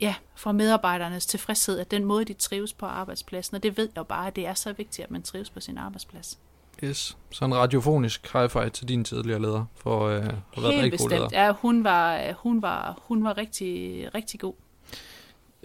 ja, 0.00 0.14
for 0.34 0.52
medarbejdernes 0.52 1.26
tilfredshed, 1.26 1.78
at 1.78 1.90
den 1.90 2.04
måde, 2.04 2.24
de 2.24 2.32
trives 2.32 2.72
på 2.72 2.86
arbejdspladsen, 2.86 3.54
og 3.54 3.62
det 3.62 3.76
ved 3.76 3.88
jeg 3.88 3.96
jo 3.96 4.02
bare, 4.02 4.26
at 4.26 4.36
det 4.36 4.46
er 4.46 4.54
så 4.54 4.72
vigtigt, 4.72 5.04
at 5.04 5.10
man 5.10 5.22
trives 5.22 5.50
på 5.50 5.60
sin 5.60 5.78
arbejdsplads. 5.78 6.38
Yes. 6.84 7.16
Så 7.30 7.44
en 7.44 7.54
radiofonisk 7.54 8.32
high 8.32 8.50
five 8.50 8.70
til 8.70 8.88
din 8.88 9.04
tidligere 9.04 9.40
leder, 9.40 9.64
for 9.74 10.06
øh, 10.08 10.16
at 10.16 10.22
have 10.24 10.34
været 10.56 10.82
rigtig 10.82 10.98
god 10.98 11.10
leder. 11.10 11.22
bestemt. 11.22 11.32
Ja, 11.32 11.52
hun 11.52 11.84
var, 11.84 12.32
hun 12.32 12.62
var, 12.62 12.98
hun 13.02 13.24
var 13.24 13.38
rigtig, 13.38 14.08
rigtig 14.14 14.40
god. 14.40 14.54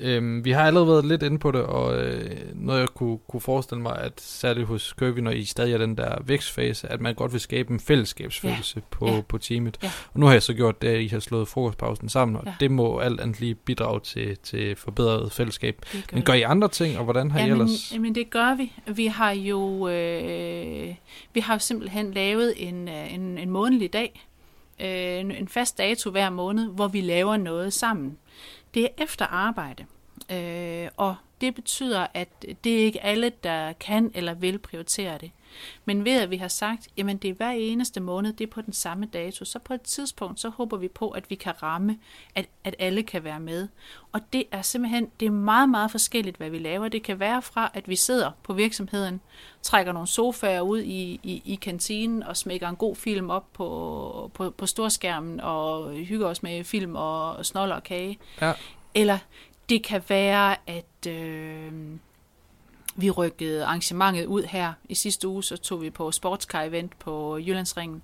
Øhm, 0.01 0.45
vi 0.45 0.51
har 0.51 0.63
allerede 0.63 0.87
været 0.87 1.05
lidt 1.05 1.23
inde 1.23 1.39
på 1.39 1.51
det, 1.51 1.61
og 1.61 1.97
øh, 2.03 2.31
noget 2.55 2.79
jeg 2.79 2.87
kunne, 2.89 3.17
kunne 3.29 3.41
forestille 3.41 3.81
mig, 3.81 3.97
at 3.97 4.21
særligt 4.21 4.67
hos 4.67 4.93
Kirby, 4.99 5.19
når 5.19 5.31
I 5.31 5.43
stadig 5.43 5.73
er 5.73 5.77
den 5.77 5.97
der 5.97 6.15
vækstfase, 6.25 6.87
at 6.91 7.01
man 7.01 7.15
godt 7.15 7.31
vil 7.33 7.41
skabe 7.41 7.73
en 7.73 7.79
fællesskabsfølelse 7.79 8.75
ja. 8.75 8.81
på, 8.91 9.07
Ja. 9.07 9.21
på 9.21 9.37
teamet. 9.37 9.77
Ja. 9.83 9.91
Og 10.13 10.19
nu 10.19 10.25
har 10.25 10.33
jeg 10.33 10.43
så 10.43 10.53
gjort 10.53 10.81
det, 10.81 10.87
at 10.87 11.01
I 11.01 11.07
har 11.07 11.19
slået 11.19 11.47
frokostpausen 11.47 12.09
sammen, 12.09 12.37
og 12.37 12.43
ja. 12.45 12.49
Ja. 12.49 12.55
det 12.59 12.71
må 12.71 12.99
alt 12.99 13.21
andet 13.21 13.39
lige 13.39 13.55
bidrage 13.55 13.99
til, 13.99 14.37
til 14.37 14.75
forbedret 14.75 15.31
fællesskab. 15.31 15.85
Gør 15.93 15.99
Men 16.13 16.23
gør 16.23 16.33
I 16.33 16.41
andre 16.41 16.67
ting, 16.67 16.97
og 16.97 17.03
hvordan 17.03 17.31
har 17.31 17.39
I 17.39 17.41
Jamen, 17.41 17.61
ellers... 17.61 17.91
jamen 17.93 18.15
det 18.15 18.29
gør 18.29 18.55
vi. 18.57 18.71
Vi 18.95 19.05
har 19.05 19.31
jo 19.31 19.87
øh, 19.87 20.95
vi 21.33 21.39
har 21.39 21.53
jo 21.53 21.59
simpelthen 21.59 22.11
lavet 22.11 22.53
en, 22.67 22.87
øh, 22.87 23.13
en, 23.13 23.37
en 23.37 23.49
månedlig 23.49 23.93
dag, 23.93 24.25
øh, 24.79 25.19
en, 25.19 25.31
en 25.31 25.47
fast 25.47 25.77
dato 25.77 26.11
hver 26.11 26.29
måned, 26.29 26.67
hvor 26.67 26.87
vi 26.87 27.01
laver 27.01 27.37
noget 27.37 27.73
sammen. 27.73 28.17
Det 28.73 28.83
er 28.83 29.03
efter 29.03 29.25
arbejde, 29.25 29.85
øh, 30.31 30.89
og 30.97 31.15
det 31.41 31.55
betyder, 31.55 32.07
at 32.13 32.45
det 32.63 32.79
er 32.79 32.85
ikke 32.85 33.03
alle, 33.03 33.31
der 33.43 33.73
kan 33.73 34.11
eller 34.13 34.33
vil 34.33 34.59
prioritere 34.59 35.17
det. 35.17 35.31
Men 35.85 36.05
ved 36.05 36.21
at 36.21 36.29
vi 36.29 36.37
har 36.37 36.47
sagt, 36.47 36.87
jamen 36.97 37.17
det 37.17 37.29
er 37.29 37.33
hver 37.33 37.49
eneste 37.49 37.99
måned, 37.99 38.33
det 38.33 38.47
er 38.47 38.51
på 38.51 38.61
den 38.61 38.73
samme 38.73 39.05
dato, 39.05 39.45
så 39.45 39.59
på 39.59 39.73
et 39.73 39.81
tidspunkt, 39.81 40.39
så 40.39 40.49
håber 40.49 40.77
vi 40.77 40.87
på, 40.87 41.09
at 41.09 41.29
vi 41.29 41.35
kan 41.35 41.63
ramme, 41.63 41.99
at, 42.35 42.45
at 42.63 42.75
alle 42.79 43.03
kan 43.03 43.23
være 43.23 43.39
med. 43.39 43.67
Og 44.11 44.21
det 44.33 44.43
er 44.51 44.61
simpelthen, 44.61 45.11
det 45.19 45.25
er 45.25 45.31
meget, 45.31 45.69
meget 45.69 45.91
forskelligt, 45.91 46.37
hvad 46.37 46.49
vi 46.49 46.59
laver. 46.59 46.87
Det 46.87 47.03
kan 47.03 47.19
være 47.19 47.41
fra, 47.41 47.71
at 47.73 47.89
vi 47.89 47.95
sidder 47.95 48.31
på 48.43 48.53
virksomheden, 48.53 49.21
trækker 49.61 49.91
nogle 49.91 50.07
sofaer 50.07 50.61
ud 50.61 50.79
i, 50.79 51.19
i, 51.23 51.41
i 51.45 51.55
kantinen 51.55 52.23
og 52.23 52.37
smækker 52.37 52.67
en 52.67 52.75
god 52.75 52.95
film 52.95 53.29
op 53.29 53.53
på, 53.53 54.31
på, 54.33 54.49
på 54.49 54.65
storskærmen 54.65 55.39
og 55.39 55.93
hygger 55.93 56.27
os 56.27 56.43
med 56.43 56.63
film 56.63 56.95
og 56.95 57.45
snoller 57.45 57.75
og 57.75 57.83
kage. 57.83 58.19
Ja. 58.41 58.53
Eller 58.93 59.17
det 59.69 59.83
kan 59.83 60.01
være, 60.09 60.55
at 60.67 61.07
øh, 61.07 61.71
vi 62.95 63.09
rykkede 63.11 63.65
arrangementet 63.65 64.25
ud 64.25 64.43
her. 64.43 64.73
I 64.89 64.95
sidste 64.95 65.27
uge 65.27 65.43
så 65.43 65.57
tog 65.57 65.81
vi 65.81 65.89
på 65.89 66.11
sportskar-event 66.11 66.89
på 66.99 67.37
Jyllandsringen. 67.37 68.01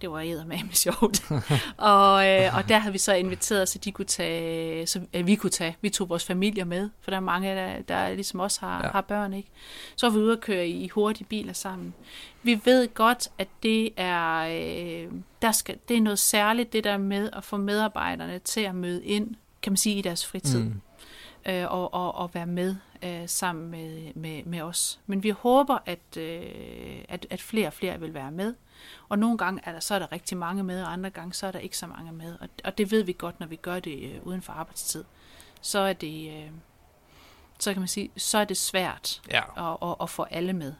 Det 0.00 0.10
var 0.10 0.20
eddermame 0.20 0.72
sjovt. 0.84 1.30
og, 1.76 2.28
øh, 2.28 2.56
og 2.56 2.68
der 2.68 2.78
havde 2.78 2.92
vi 2.92 2.98
så 2.98 3.14
inviteret, 3.14 3.68
så 3.68 3.78
de 3.78 3.92
kunne 3.92 4.04
tage, 4.04 4.86
så 4.86 5.00
øh, 5.14 5.26
vi 5.26 5.34
kunne 5.34 5.50
tage, 5.50 5.76
vi 5.80 5.90
tog 5.90 6.08
vores 6.08 6.24
familier 6.24 6.64
med, 6.64 6.90
for 7.00 7.10
der 7.10 7.16
er 7.16 7.20
mange, 7.20 7.54
der, 7.54 7.82
der 7.82 8.14
ligesom 8.14 8.40
også 8.40 8.60
har, 8.60 8.84
Ja. 8.84 8.90
har 8.90 9.00
børn, 9.00 9.32
ikke? 9.34 9.48
Så 9.96 10.06
var 10.08 10.12
vi 10.18 10.18
ude 10.24 10.32
og 10.32 10.40
køre 10.40 10.68
i 10.68 10.88
hurtige 10.88 11.26
biler 11.26 11.52
sammen. 11.52 11.94
Vi 12.42 12.60
ved 12.64 12.94
godt, 12.94 13.28
at 13.38 13.48
det 13.62 13.90
er, 13.96 14.36
øh, 14.40 15.12
der 15.42 15.52
skal, 15.52 15.78
det 15.88 15.96
er 15.96 16.00
noget 16.00 16.18
særligt, 16.18 16.72
det 16.72 16.84
der 16.84 16.96
med 16.98 17.30
at 17.32 17.44
få 17.44 17.56
medarbejderne 17.56 18.38
til 18.38 18.60
at 18.60 18.74
møde 18.74 19.04
ind, 19.04 19.34
kan 19.62 19.72
man 19.72 19.76
sige, 19.76 19.96
i 19.96 20.02
deres 20.02 20.26
fritid 20.26 20.62
Mm. 20.64 20.80
Øh, 21.46 21.72
og, 21.72 21.94
og, 21.94 22.14
og 22.14 22.34
være 22.34 22.46
med 22.46 22.76
øh, 23.02 23.28
sammen 23.28 23.70
med, 23.70 24.14
med, 24.14 24.44
med 24.44 24.60
os. 24.60 25.00
Men 25.06 25.22
vi 25.22 25.30
håber, 25.30 25.78
at, 25.86 26.16
øh, 26.16 27.04
at, 27.08 27.26
at 27.30 27.40
flere 27.40 27.66
og 27.66 27.72
flere 27.72 28.00
vil 28.00 28.14
være 28.14 28.30
med. 28.30 28.54
Og 29.08 29.18
nogle 29.18 29.38
gange 29.38 29.60
er 29.64 29.72
der, 29.72 29.80
så 29.80 29.94
er 29.94 29.98
der 29.98 30.12
rigtig 30.12 30.36
mange 30.38 30.62
med, 30.64 30.82
og 30.82 30.92
andre 30.92 31.10
gange 31.10 31.34
så 31.34 31.46
er 31.46 31.50
der 31.52 31.58
ikke 31.58 31.78
så 31.78 31.86
mange 31.86 32.12
med. 32.12 32.36
Og, 32.40 32.48
og 32.64 32.78
det 32.78 32.90
ved 32.90 33.02
vi 33.02 33.12
godt, 33.18 33.40
når 33.40 33.46
vi 33.46 33.56
gør 33.56 33.80
det 33.80 34.12
øh, 34.14 34.26
uden 34.26 34.42
for 34.42 34.52
arbejdstid. 34.52 35.04
Så 35.60 35.78
er 35.78 35.92
det, 35.92 36.30
øh, 36.42 36.50
så 37.58 37.72
kan 37.72 37.80
man 37.80 37.88
sige, 37.88 38.10
så 38.16 38.38
er 38.38 38.44
det 38.44 38.56
svært 38.56 39.22
Ja. 39.30 39.72
at, 39.72 39.78
at, 39.90 39.96
at 40.00 40.10
få 40.10 40.22
alle 40.22 40.52
med. 40.52 40.74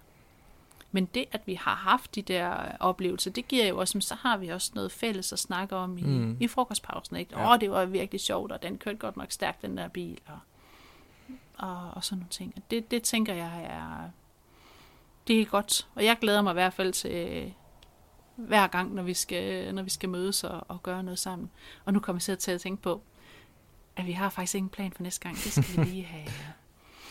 Men 0.92 1.04
det, 1.04 1.24
at 1.32 1.40
vi 1.46 1.54
har 1.54 1.74
haft 1.74 2.14
de 2.14 2.22
der 2.22 2.54
oplevelser, 2.80 3.30
det 3.30 3.48
giver 3.48 3.66
jo 3.66 3.78
også, 3.78 4.00
så 4.00 4.14
har 4.14 4.36
vi 4.36 4.48
også 4.48 4.70
noget 4.74 4.92
fælles 4.92 5.32
at 5.32 5.38
snakke 5.38 5.76
om 5.76 5.98
i, 5.98 6.02
Mm. 6.02 6.36
i 6.40 6.48
frokostpausen. 6.48 7.16
Ikke? 7.16 7.38
Ja. 7.38 7.52
Åh, 7.52 7.60
det 7.60 7.70
var 7.70 7.84
virkelig 7.84 8.20
sjovt, 8.20 8.52
og 8.52 8.62
den 8.62 8.78
kørte 8.78 8.98
godt 8.98 9.16
nok 9.16 9.30
stærkt, 9.32 9.62
den 9.62 9.76
der 9.76 9.88
bil, 9.88 10.18
og, 10.26 10.38
og, 11.60 11.90
og 11.90 12.04
sådan 12.04 12.18
nogle 12.18 12.30
ting. 12.30 12.52
Og 12.56 12.62
Det, 12.70 12.90
det 12.90 13.02
tænker 13.02 13.34
jeg 13.34 13.62
er, 13.64 14.10
det 15.28 15.40
er 15.40 15.44
godt. 15.44 15.88
Og 15.94 16.04
jeg 16.04 16.16
glæder 16.20 16.42
mig 16.42 16.50
i 16.50 16.54
hvert 16.54 16.72
fald 16.72 16.92
til 16.92 17.54
hver 18.36 18.66
gang, 18.66 18.94
når 18.94 19.02
vi 19.02 19.14
skal, 19.14 19.74
når 19.74 19.82
vi 19.82 19.90
skal 19.90 20.08
mødes 20.08 20.44
og, 20.44 20.64
og 20.68 20.82
gøre 20.82 21.02
noget 21.02 21.18
sammen. 21.18 21.50
Og 21.84 21.92
nu 21.92 22.00
kommer 22.00 22.24
jeg 22.28 22.38
til 22.38 22.52
at 22.52 22.60
tænke 22.60 22.82
på, 22.82 23.02
at 23.96 24.06
vi 24.06 24.12
har 24.12 24.28
faktisk 24.30 24.54
ingen 24.54 24.70
plan 24.70 24.92
for 24.92 25.02
næste 25.02 25.20
gang. 25.22 25.34
Det 25.36 25.52
skal 25.52 25.64
vi 25.76 25.84
lige 25.90 26.04
have... 26.04 26.24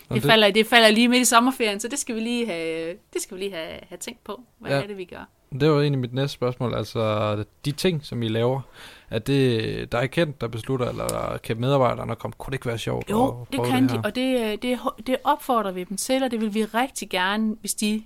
Nå, 0.10 0.16
Det, 0.16 0.24
det- 0.24 0.30
falder, 0.32 0.52
det 0.52 0.68
falder 0.68 0.90
lige 0.92 1.08
midt 1.08 1.22
i 1.22 1.26
sommerferien, 1.26 1.80
så 1.80 1.88
det 1.88 2.00
skal 2.00 2.16
vi 2.16 2.20
lige 2.20 2.46
have, 2.46 2.98
det 3.14 3.22
skal 3.22 3.38
vi 3.38 3.42
lige 3.44 3.52
have, 3.56 3.80
have 3.90 3.98
tænkt 3.98 4.24
på. 4.24 4.44
Hvad 4.58 4.72
Ja. 4.72 4.78
ja. 4.78 4.84
er 4.84 4.88
det, 4.88 4.98
vi 4.98 5.06
gør? 5.06 5.26
Det 5.52 5.72
var 5.72 5.82
egentlig 5.82 6.00
mit 6.00 6.14
næste 6.14 6.34
spørgsmål. 6.34 6.76
Altså, 6.76 7.44
de 7.66 7.72
ting, 7.72 8.06
som 8.06 8.24
I 8.24 8.28
laver, 8.28 8.62
er 9.10 9.20
det 9.20 9.92
dig 9.92 10.12
kendt, 10.12 10.42
der 10.42 10.48
beslutter, 10.48 10.90
eller 10.90 11.38
kan 11.44 11.60
medarbejderne 11.60 12.16
komme? 12.16 12.34
Kunne 12.38 12.52
det 12.52 12.56
ikke 12.56 12.66
være 12.66 12.78
sjovt? 12.78 13.10
Jo, 13.10 13.46
det 13.52 13.66
kan 13.66 13.84
det 13.84 13.92
de, 13.92 14.02
og 14.04 14.16
det, 14.16 14.62
det, 14.62 14.80
det 15.08 15.16
opfordrer 15.24 15.72
vi 15.72 15.84
dem 15.84 15.98
til, 15.98 16.24
og 16.24 16.32
det 16.32 16.42
vil 16.42 16.54
vi 16.54 16.66
rigtig 16.66 17.10
gerne, 17.10 17.56
hvis 17.60 17.74
de 17.74 18.04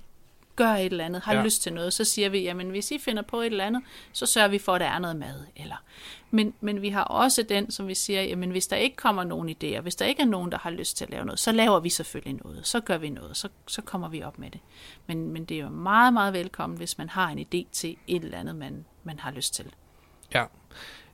gør 0.56 0.70
et 0.70 0.86
eller 0.86 1.06
andet, 1.06 1.22
har 1.22 1.34
Ja. 1.34 1.44
lyst 1.44 1.62
til 1.62 1.74
noget, 1.74 1.94
så 1.94 2.04
siger 2.06 2.30
vi, 2.30 2.40
jamen 2.40 2.70
hvis 2.70 2.92
I 2.92 2.98
finder 2.98 3.22
på 3.22 3.40
et 3.42 3.46
eller 3.46 3.66
andet, 3.66 3.84
så 4.12 4.26
sørger 4.26 4.48
vi 4.48 4.60
for, 4.60 4.76
at 4.76 4.82
der 4.82 4.88
er 4.88 5.00
noget 5.00 5.16
mad. 5.16 5.46
Eller. 5.56 5.84
Men, 6.32 6.54
men 6.62 6.82
vi 6.82 6.90
har 6.90 7.04
også 7.04 7.44
den, 7.44 7.72
som 7.72 7.88
vi 7.88 7.96
siger, 7.96 8.22
jamen 8.22 8.52
hvis 8.52 8.68
der 8.68 8.76
ikke 8.76 8.96
kommer 8.96 9.24
nogen 9.24 9.50
idéer, 9.50 9.80
hvis 9.82 9.96
der 9.96 10.06
ikke 10.06 10.22
er 10.22 10.26
nogen, 10.26 10.52
der 10.52 10.58
har 10.58 10.70
lyst 10.70 10.98
til 10.98 11.06
at 11.06 11.12
lave 11.12 11.26
noget, 11.26 11.40
så 11.40 11.52
laver 11.52 11.80
vi 11.80 11.90
selvfølgelig 11.90 12.40
noget, 12.44 12.68
så 12.68 12.80
gør 12.80 12.98
vi 12.98 13.10
noget, 13.10 13.38
så, 13.38 13.50
så 13.68 13.82
kommer 13.82 14.10
vi 14.10 14.24
op 14.24 14.40
med 14.40 14.52
det. 14.52 14.60
Men, 15.08 15.30
men 15.30 15.46
det 15.46 15.58
er 15.58 15.62
jo 15.62 15.70
meget, 15.70 16.14
meget 16.14 16.34
velkommen, 16.34 16.78
hvis 16.78 16.98
man 16.98 17.10
har 17.10 17.30
en 17.30 17.40
idé 17.40 17.68
til 17.72 17.98
et 18.08 18.24
eller 18.24 18.38
andet, 18.38 18.56
man, 18.56 18.86
man 19.04 19.20
har 19.20 19.32
lyst 19.32 19.54
til. 19.54 19.66
Ja. 20.34 20.46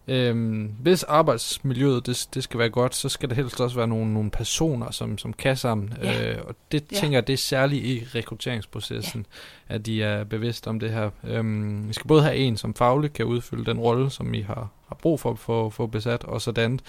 Øhm, 0.10 0.76
hvis 0.82 1.04
arbejdsmiljøet 1.04 2.06
det, 2.06 2.28
det 2.34 2.44
skal 2.44 2.60
være 2.60 2.70
godt, 2.70 2.96
så 2.96 3.10
skal 3.10 3.30
der 3.30 3.36
helst 3.36 3.62
også 3.62 3.76
være 3.76 3.88
nogle, 3.88 4.14
nogle 4.14 4.32
personer, 4.32 4.92
som, 4.92 5.18
som 5.18 5.34
kan 5.34 5.58
sammen. 5.58 5.94
Ja. 6.04 6.32
Øh, 6.32 6.38
og 6.48 6.56
det 6.72 6.84
Ja. 6.92 6.98
tænker 6.98 7.18
jeg, 7.18 7.28
det 7.28 7.34
er 7.34 7.38
særligt 7.38 7.86
i 7.86 8.06
rekrutteringsprocessen, 8.16 9.26
ja. 9.70 9.76
at 9.76 9.86
de 9.86 10.04
er 10.04 10.24
bevidste 10.24 10.68
om 10.68 10.80
det 10.80 10.90
her. 10.92 11.10
Øhm, 11.24 11.88
vi 11.88 11.94
skal 11.94 12.08
både 12.08 12.22
have 12.24 12.36
en, 12.36 12.58
som 12.58 12.74
fagligt 12.74 13.14
kan 13.14 13.26
udfylde 13.26 13.66
den 13.66 13.80
rolle, 13.80 14.10
som 14.10 14.34
I 14.34 14.42
har, 14.42 14.70
har 14.88 14.96
brug 15.02 15.20
for 15.20 15.32
at 15.32 15.40
få, 15.40 15.70
få 15.70 15.88
besat, 15.88 16.24
og 16.24 16.42
sådan. 16.42 16.80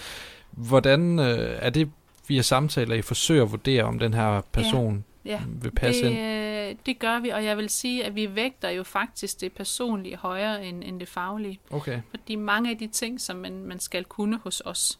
Hvordan 0.51 1.19
øh, 1.19 1.55
er 1.59 1.69
det 1.69 1.89
via 2.27 2.41
samtaler, 2.41 2.95
I 2.95 3.01
forsøger 3.01 3.43
at 3.43 3.51
vurdere, 3.51 3.83
om 3.83 3.99
den 3.99 4.13
her 4.13 4.41
person 4.51 5.03
Ja, 5.25 5.41
vil 5.61 5.71
passe 5.71 6.05
det, 6.05 6.11
ind? 6.11 6.19
øh, 6.19 6.75
det 6.85 6.99
gør 6.99 7.19
vi, 7.19 7.29
og 7.29 7.45
jeg 7.45 7.57
vil 7.57 7.69
sige, 7.69 8.05
at 8.05 8.15
vi 8.15 8.35
vægter 8.35 8.69
jo 8.69 8.83
faktisk 8.83 9.41
det 9.41 9.51
personlige 9.51 10.15
højere 10.15 10.65
end, 10.65 10.83
end 10.83 10.99
det 10.99 11.07
faglige. 11.07 11.59
Okay. 11.71 12.01
Fordi 12.09 12.35
mange 12.35 12.69
af 12.69 12.77
de 12.77 12.87
ting, 12.87 13.21
som 13.21 13.35
man, 13.35 13.65
man 13.65 13.79
skal 13.79 14.03
kunne 14.03 14.39
hos 14.43 14.61
os, 14.65 14.99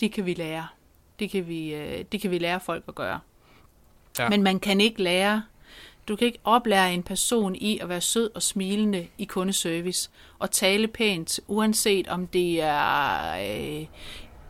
de 0.00 0.08
kan 0.08 0.26
vi 0.26 0.34
lære. 0.34 0.66
Det 1.18 1.30
kan 1.30 1.48
vi, 1.48 1.74
øh, 1.74 2.04
det 2.12 2.20
kan 2.20 2.30
vi 2.30 2.38
lære 2.38 2.60
folk 2.60 2.84
at 2.88 2.94
gøre. 2.94 3.20
Ja. 4.18 4.22
Ja. 4.22 4.28
Men 4.28 4.42
man 4.42 4.60
kan 4.60 4.80
ikke 4.80 5.02
lære, 5.02 5.42
du 6.08 6.16
kan 6.16 6.26
ikke 6.26 6.38
oplære 6.44 6.94
en 6.94 7.02
person 7.02 7.56
i 7.56 7.78
at 7.78 7.88
være 7.88 8.00
sød 8.00 8.30
og 8.34 8.42
smilende 8.42 9.06
i 9.18 9.24
kundeservice, 9.24 10.10
og 10.38 10.50
tale 10.50 10.88
pænt, 10.88 11.40
uanset 11.46 12.08
om 12.08 12.26
det 12.26 12.62
er 12.62 13.32
øh, 13.80 13.86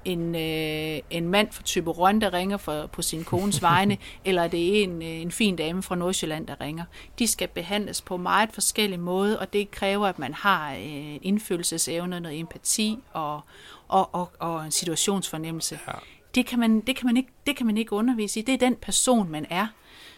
en, 0.04 0.34
øh, 0.34 1.00
en 1.10 1.28
mand 1.28 1.52
fra 1.52 1.62
Tyberon, 1.62 2.20
der 2.20 2.32
ringer 2.32 2.56
for, 2.56 2.86
på 2.86 3.02
sin 3.02 3.24
kones 3.24 3.62
vegne, 3.70 3.98
eller 4.24 4.48
det 4.48 4.78
er 4.78 4.82
en, 4.84 5.02
øh, 5.02 5.08
en 5.08 5.30
fin 5.30 5.56
dame 5.56 5.82
fra 5.82 5.94
Nordsjælland, 5.94 6.46
der 6.46 6.60
ringer. 6.60 6.84
De 7.18 7.26
skal 7.26 7.48
behandles 7.48 8.02
på 8.02 8.16
meget 8.16 8.52
forskellige 8.52 8.98
måder, 8.98 9.36
og 9.36 9.52
det 9.52 9.70
kræver, 9.70 10.06
at 10.06 10.18
man 10.18 10.34
har 10.34 10.72
øh, 10.72 11.16
indfølelsesevne, 11.22 12.20
noget 12.20 12.40
empati 12.40 12.98
og, 13.12 13.40
og, 13.88 14.14
og, 14.14 14.30
og 14.38 14.64
en 14.64 14.70
situationsfornemmelse. 14.70 15.78
Ja. 15.86 15.92
Det 16.34 16.46
kan, 16.46 16.58
man, 16.58 16.80
det, 16.80 16.96
kan 16.96 17.06
man 17.06 17.16
ikke, 17.16 17.30
det 17.46 17.56
kan 17.56 17.66
man 17.66 17.76
ikke 17.76 17.92
undervise 17.92 18.40
i. 18.40 18.42
Det 18.42 18.54
er 18.54 18.58
den 18.58 18.76
person, 18.76 19.30
man 19.30 19.46
er. 19.50 19.66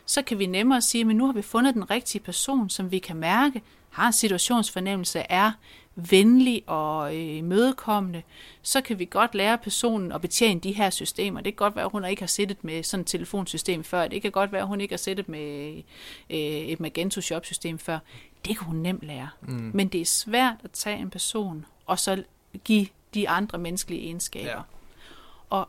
Så 0.06 0.22
kan 0.22 0.38
vi 0.38 0.46
nemmere 0.46 0.80
sige, 0.80 1.04
men 1.04 1.16
nu 1.16 1.26
har 1.26 1.32
vi 1.32 1.42
fundet 1.42 1.74
den 1.74 1.90
rigtige 1.90 2.22
person, 2.22 2.70
som 2.70 2.90
vi 2.90 2.98
kan 2.98 3.16
mærke, 3.16 3.62
har 3.90 4.10
situationsfornemmelse, 4.10 5.18
er 5.18 5.52
venlig 5.94 6.62
og 6.66 7.16
øh, 7.16 7.44
mødekommende, 7.44 8.22
så 8.62 8.80
kan 8.80 8.98
vi 8.98 9.04
godt 9.04 9.34
lære 9.34 9.58
personen 9.58 10.12
at 10.12 10.20
betjene 10.20 10.60
de 10.60 10.72
her 10.72 10.90
systemer. 10.90 11.40
Det 11.40 11.52
kan 11.52 11.64
godt 11.64 11.76
være, 11.76 11.84
at 11.84 11.90
hun 11.90 12.04
ikke 12.04 12.22
har 12.22 12.26
siddet 12.26 12.64
med 12.64 12.82
sådan 12.82 13.00
et 13.00 13.06
telefonsystem 13.06 13.84
før. 13.84 14.08
Det 14.08 14.22
kan 14.22 14.30
godt 14.30 14.52
være, 14.52 14.62
at 14.62 14.68
hun 14.68 14.80
ikke 14.80 14.92
har 14.92 14.98
siddet 14.98 15.28
med 15.28 15.76
øh, 16.30 16.36
et 16.38 16.80
Magento 16.80 17.20
Shop-system 17.20 17.78
før. 17.78 17.98
Det 18.44 18.58
kan 18.58 18.66
hun 18.66 18.76
nemt 18.76 19.02
lære. 19.02 19.28
Mm. 19.40 19.70
Men 19.74 19.88
det 19.88 20.00
er 20.00 20.04
svært 20.06 20.56
at 20.64 20.70
tage 20.70 20.98
en 20.98 21.10
person 21.10 21.66
og 21.86 21.98
så 21.98 22.22
give 22.64 22.86
de 23.14 23.28
andre 23.28 23.58
menneskelige 23.58 24.02
egenskaber. 24.02 24.50
Ja. 24.50 24.60
Og 25.50 25.68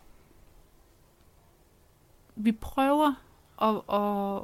vi 2.35 2.51
prøver 2.51 3.13
at, 3.61 3.75
at, 3.93 4.41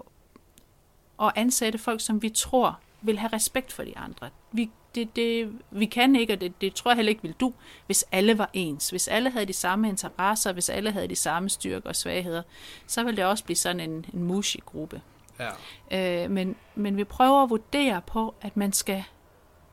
at 1.27 1.33
ansætte 1.35 1.77
folk, 1.79 2.01
som 2.01 2.21
vi 2.21 2.29
tror 2.29 2.79
vil 3.01 3.19
have 3.19 3.33
respekt 3.33 3.73
for 3.73 3.83
de 3.83 3.97
andre. 3.97 4.29
Vi, 4.51 4.69
det, 4.95 5.15
det, 5.15 5.51
vi 5.71 5.85
kan 5.85 6.15
ikke, 6.15 6.33
og 6.33 6.41
det, 6.41 6.61
det 6.61 6.73
tror 6.73 6.91
jeg 6.91 6.95
heller 6.95 7.09
ikke 7.09 7.21
vil 7.21 7.35
du, 7.39 7.53
hvis 7.85 8.05
alle 8.11 8.37
var 8.37 8.49
ens. 8.53 8.89
Hvis 8.89 9.07
alle 9.07 9.29
havde 9.29 9.45
de 9.45 9.53
samme 9.53 9.89
interesser, 9.89 10.53
hvis 10.53 10.69
alle 10.69 10.91
havde 10.91 11.07
de 11.07 11.15
samme 11.15 11.49
styrker 11.49 11.89
og 11.89 11.95
svagheder, 11.95 12.41
så 12.87 13.03
ville 13.03 13.17
det 13.17 13.25
også 13.25 13.43
blive 13.43 13.57
sådan 13.57 13.79
en, 13.79 14.05
en 14.13 14.23
mushy-gruppe. 14.23 15.01
Ja. 15.39 16.23
Øh, 16.23 16.31
men, 16.31 16.55
men 16.75 16.97
vi 16.97 17.03
prøver 17.03 17.43
at 17.43 17.49
vurdere 17.49 18.01
på, 18.01 18.35
at 18.41 18.57
man 18.57 18.73
skal, 18.73 19.03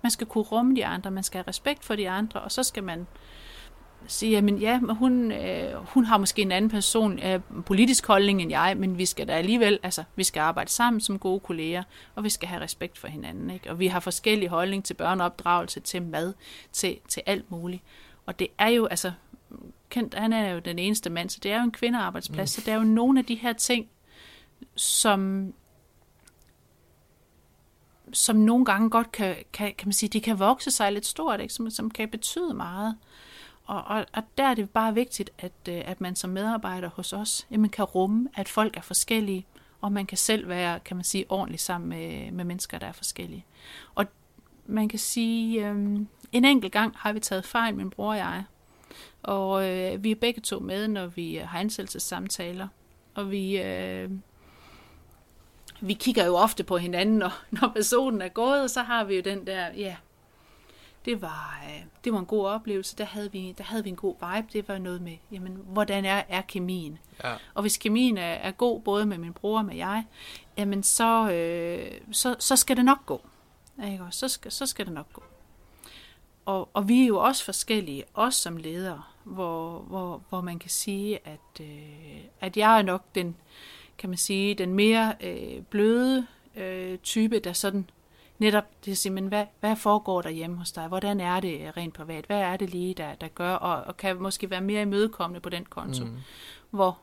man 0.03 0.11
skal 0.11 0.27
kunne 0.27 0.45
rumme 0.45 0.77
de 0.77 0.87
andre, 0.87 1.11
man 1.11 1.23
skal 1.23 1.39
have 1.39 1.49
respekt 1.49 1.85
for 1.85 1.97
de 1.97 2.11
andre, 2.11 2.41
og 2.41 2.53
så 2.53 2.63
skal 2.63 2.85
man 2.85 3.07
sige, 4.07 4.33
jamen 4.33 4.59
ja, 4.59 4.81
men 4.81 4.97
hun, 4.97 5.33
øh, 5.33 5.75
hun 5.75 6.05
har 6.05 6.19
måske 6.19 6.43
en 6.43 6.53
anden 6.53 6.71
person, 6.71 7.19
øh, 7.19 7.41
politisk 7.67 8.07
holdning 8.07 8.43
end 8.43 8.51
jeg, 8.51 8.75
men 8.77 8.99
vi 8.99 9.07
skal 9.07 9.29
da 9.29 9.33
alligevel, 9.33 9.79
altså 9.83 10.05
vi 10.17 10.25
skal 10.25 10.41
arbejde 10.41 10.71
sammen 10.71 11.01
som 11.01 11.19
gode 11.19 11.41
kolleger, 11.41 11.83
og 12.15 12.25
vi 12.25 12.29
skal 12.29 12.49
have 12.49 12.63
respekt 12.63 12.99
for 12.99 13.09
hinanden, 13.09 13.51
ikke? 13.51 13.71
Og 13.71 13.79
vi 13.79 13.87
har 13.87 14.01
forskellige 14.01 14.49
holdning 14.49 14.85
til 14.85 14.95
børneopdragelse, 14.95 15.81
til 15.81 16.03
mad, 16.03 16.35
til, 16.73 16.99
til 17.09 17.23
alt 17.27 17.51
muligt. 17.51 17.83
Og 18.27 18.39
det 18.39 18.49
er 18.59 18.69
jo, 18.69 18.87
altså, 18.87 19.13
Kent, 19.91 20.15
han 20.15 20.33
er 20.33 20.51
jo 20.51 20.59
den 20.59 20.79
eneste 20.79 21.11
mand, 21.11 21.31
så 21.31 21.39
det 21.43 21.53
er 21.53 21.57
jo 21.57 21.65
en 21.65 21.73
kvindearbejdsplads, 21.73 22.59
mm. 22.59 22.63
så 22.63 22.67
der 22.67 22.73
er 22.73 22.79
jo 22.79 22.85
nogle 22.85 23.19
af 23.19 23.25
de 23.25 23.35
her 23.35 23.53
ting, 23.53 23.89
som 24.75 25.53
som 28.13 28.37
nogle 28.37 28.65
gange 28.65 28.91
godt 28.91 29.13
kan, 29.13 29.37
kan, 29.53 29.75
kan 29.79 29.89
man 29.89 29.93
sige, 29.93 30.11
de 30.11 30.21
kan 30.21 30.39
vokse 30.39 30.71
sig 30.71 30.93
lidt 30.93 31.07
stort, 31.07 31.41
ikke? 31.41 31.55
Som, 31.55 31.71
som 31.71 31.91
kan 31.91 32.09
betyde 32.09 32.55
meget. 32.55 32.97
Og, 33.67 33.85
og, 33.85 34.07
og 34.13 34.23
der 34.39 34.45
er 34.45 34.55
det 34.55 34.71
bare 34.71 34.95
vigtigt, 34.95 35.31
at, 35.39 35.53
øh, 35.69 35.83
at 35.85 36.01
man 36.01 36.17
som 36.17 36.31
medarbejder 36.31 36.89
hos 36.89 37.13
os, 37.13 37.47
jamen 37.51 37.71
kan 37.71 37.85
rumme, 37.85 38.29
at 38.35 38.49
folk 38.49 38.77
er 38.77 38.81
forskellige, 38.81 39.47
og 39.81 39.93
man 39.93 40.07
kan 40.07 40.19
selv 40.19 40.49
være, 40.49 40.81
kan 40.81 40.97
man 40.97 41.05
sige, 41.05 41.25
ordentlig 41.29 41.61
sammen 41.61 41.89
med, 41.89 42.31
med 42.31 42.45
mennesker, 42.45 42.79
der 42.79 42.87
er 42.87 42.93
forskellige. 42.93 43.45
Og 43.95 44.07
man 44.67 44.89
kan 44.89 44.99
sige, 44.99 45.69
øh, 45.69 45.77
en 46.33 46.45
enkelt 46.45 46.73
gang 46.73 46.95
har 46.97 47.13
vi 47.13 47.21
taget 47.21 47.45
fejl, 47.45 47.75
min 47.75 47.91
bror 47.91 48.11
og 48.11 48.17
jeg, 48.17 48.45
og 49.23 49.69
øh, 49.71 50.05
vi 50.05 50.11
er 50.11 50.17
begge 50.17 50.41
to 50.41 50.59
med, 50.59 50.89
når 50.89 51.07
vi 51.07 51.39
øh, 51.39 51.49
har 51.49 51.59
ansættelsessamtaler, 51.59 52.69
og 53.15 53.31
vi... 53.31 53.61
Øh, 53.61 54.11
vi 55.81 55.95
kigger 55.95 56.27
jo 56.27 56.37
ofte 56.37 56.65
på 56.65 56.77
hinanden, 56.77 57.19
når, 57.19 57.33
når 57.61 57.73
personen 57.75 58.23
er 58.23 58.29
gået, 58.29 58.63
og 58.63 58.71
så 58.71 58.83
har 58.83 59.05
vi 59.05 59.15
jo 59.15 59.23
den 59.25 59.47
der, 59.47 59.67
ja, 59.77 59.97
det 61.07 61.23
var, 61.23 61.61
øh, 61.65 61.85
det 62.05 62.13
var 62.13 62.19
en 62.19 62.27
god 62.27 62.47
oplevelse, 62.47 62.97
der 62.97 63.05
havde, 63.05 63.33
vi, 63.33 63.55
der 63.59 63.65
havde 63.65 63.85
vi 63.85 63.91
en 63.91 63.97
god 63.97 64.15
vibe, 64.15 64.49
det 64.53 64.69
var 64.69 64.79
noget 64.79 65.03
med, 65.03 65.17
jamen, 65.33 65.63
hvordan 65.65 66.05
er, 66.05 66.23
er 66.29 66.43
kemien? 66.43 66.99
Ja. 67.25 67.35
Og 67.55 67.63
hvis 67.63 67.77
kemien 67.77 68.19
er, 68.19 68.33
er 68.33 68.51
god, 68.51 68.81
både 68.81 69.07
med 69.07 69.19
min 69.19 69.33
bror 69.33 69.59
og 69.59 69.65
med 69.65 69.77
jeg, 69.77 70.05
jamen 70.59 70.83
så, 70.83 71.31
øh, 71.31 72.01
så, 72.13 72.37
så 72.39 72.57
skal 72.57 72.77
det 72.77 72.85
nok 72.85 73.07
gå. 73.07 73.27
Ikke? 73.85 74.05
også? 74.05 74.19
Så, 74.19 74.29
skal, 74.29 74.53
så 74.53 74.67
skal 74.67 74.87
det 74.87 74.95
nok 74.95 75.13
gå. 75.13 75.23
Og, 76.45 76.69
og 76.75 76.89
vi 76.89 77.03
er 77.03 77.07
jo 77.07 77.19
også 77.19 77.45
forskellige, 77.45 78.05
også 78.15 78.43
som 78.43 78.57
ledere, 78.57 79.03
hvor, 79.25 79.79
hvor, 79.79 80.23
hvor 80.29 80.41
man 80.41 80.59
kan 80.59 80.71
sige, 80.71 81.19
at, 81.25 81.61
øh, 81.61 82.21
at 82.41 82.57
jeg 82.57 82.79
er 82.79 82.83
nok 82.83 83.05
den, 83.15 83.37
kan 83.99 84.11
man 84.11 84.17
sige, 84.17 84.55
den 84.55 84.75
mere 84.75 85.15
øh, 85.21 85.63
bløde 85.63 86.27
øh, 86.57 86.99
type, 86.99 87.39
der 87.39 87.53
sådan 87.53 87.91
netop 88.39 88.65
det 88.85 88.91
at 88.91 88.99
sige, 88.99 89.13
men 89.13 89.27
hvad, 89.27 89.45
hvad 89.61 89.77
foregår 89.77 90.23
der 90.23 90.31
hjemme 90.31 90.57
hos 90.57 90.73
dig? 90.73 90.89
Hvordan 90.89 91.21
er 91.21 91.41
det 91.41 91.77
rent 91.77 91.95
privat? 91.95 92.25
Hvad 92.27 92.41
er 92.41 92.57
det 92.57 92.71
lige, 92.71 92.95
der, 92.95 93.15
der 93.15 93.29
gør? 93.29 93.55
Og, 93.55 93.85
og 93.85 93.97
kan 93.97 94.23
måske 94.23 94.51
være 94.51 94.61
mere 94.61 94.83
imødekommende 94.83 95.41
på 95.41 95.49
den 95.49 95.65
konto. 95.65 96.05
Mm. 96.05 96.17
Hvor 96.71 96.99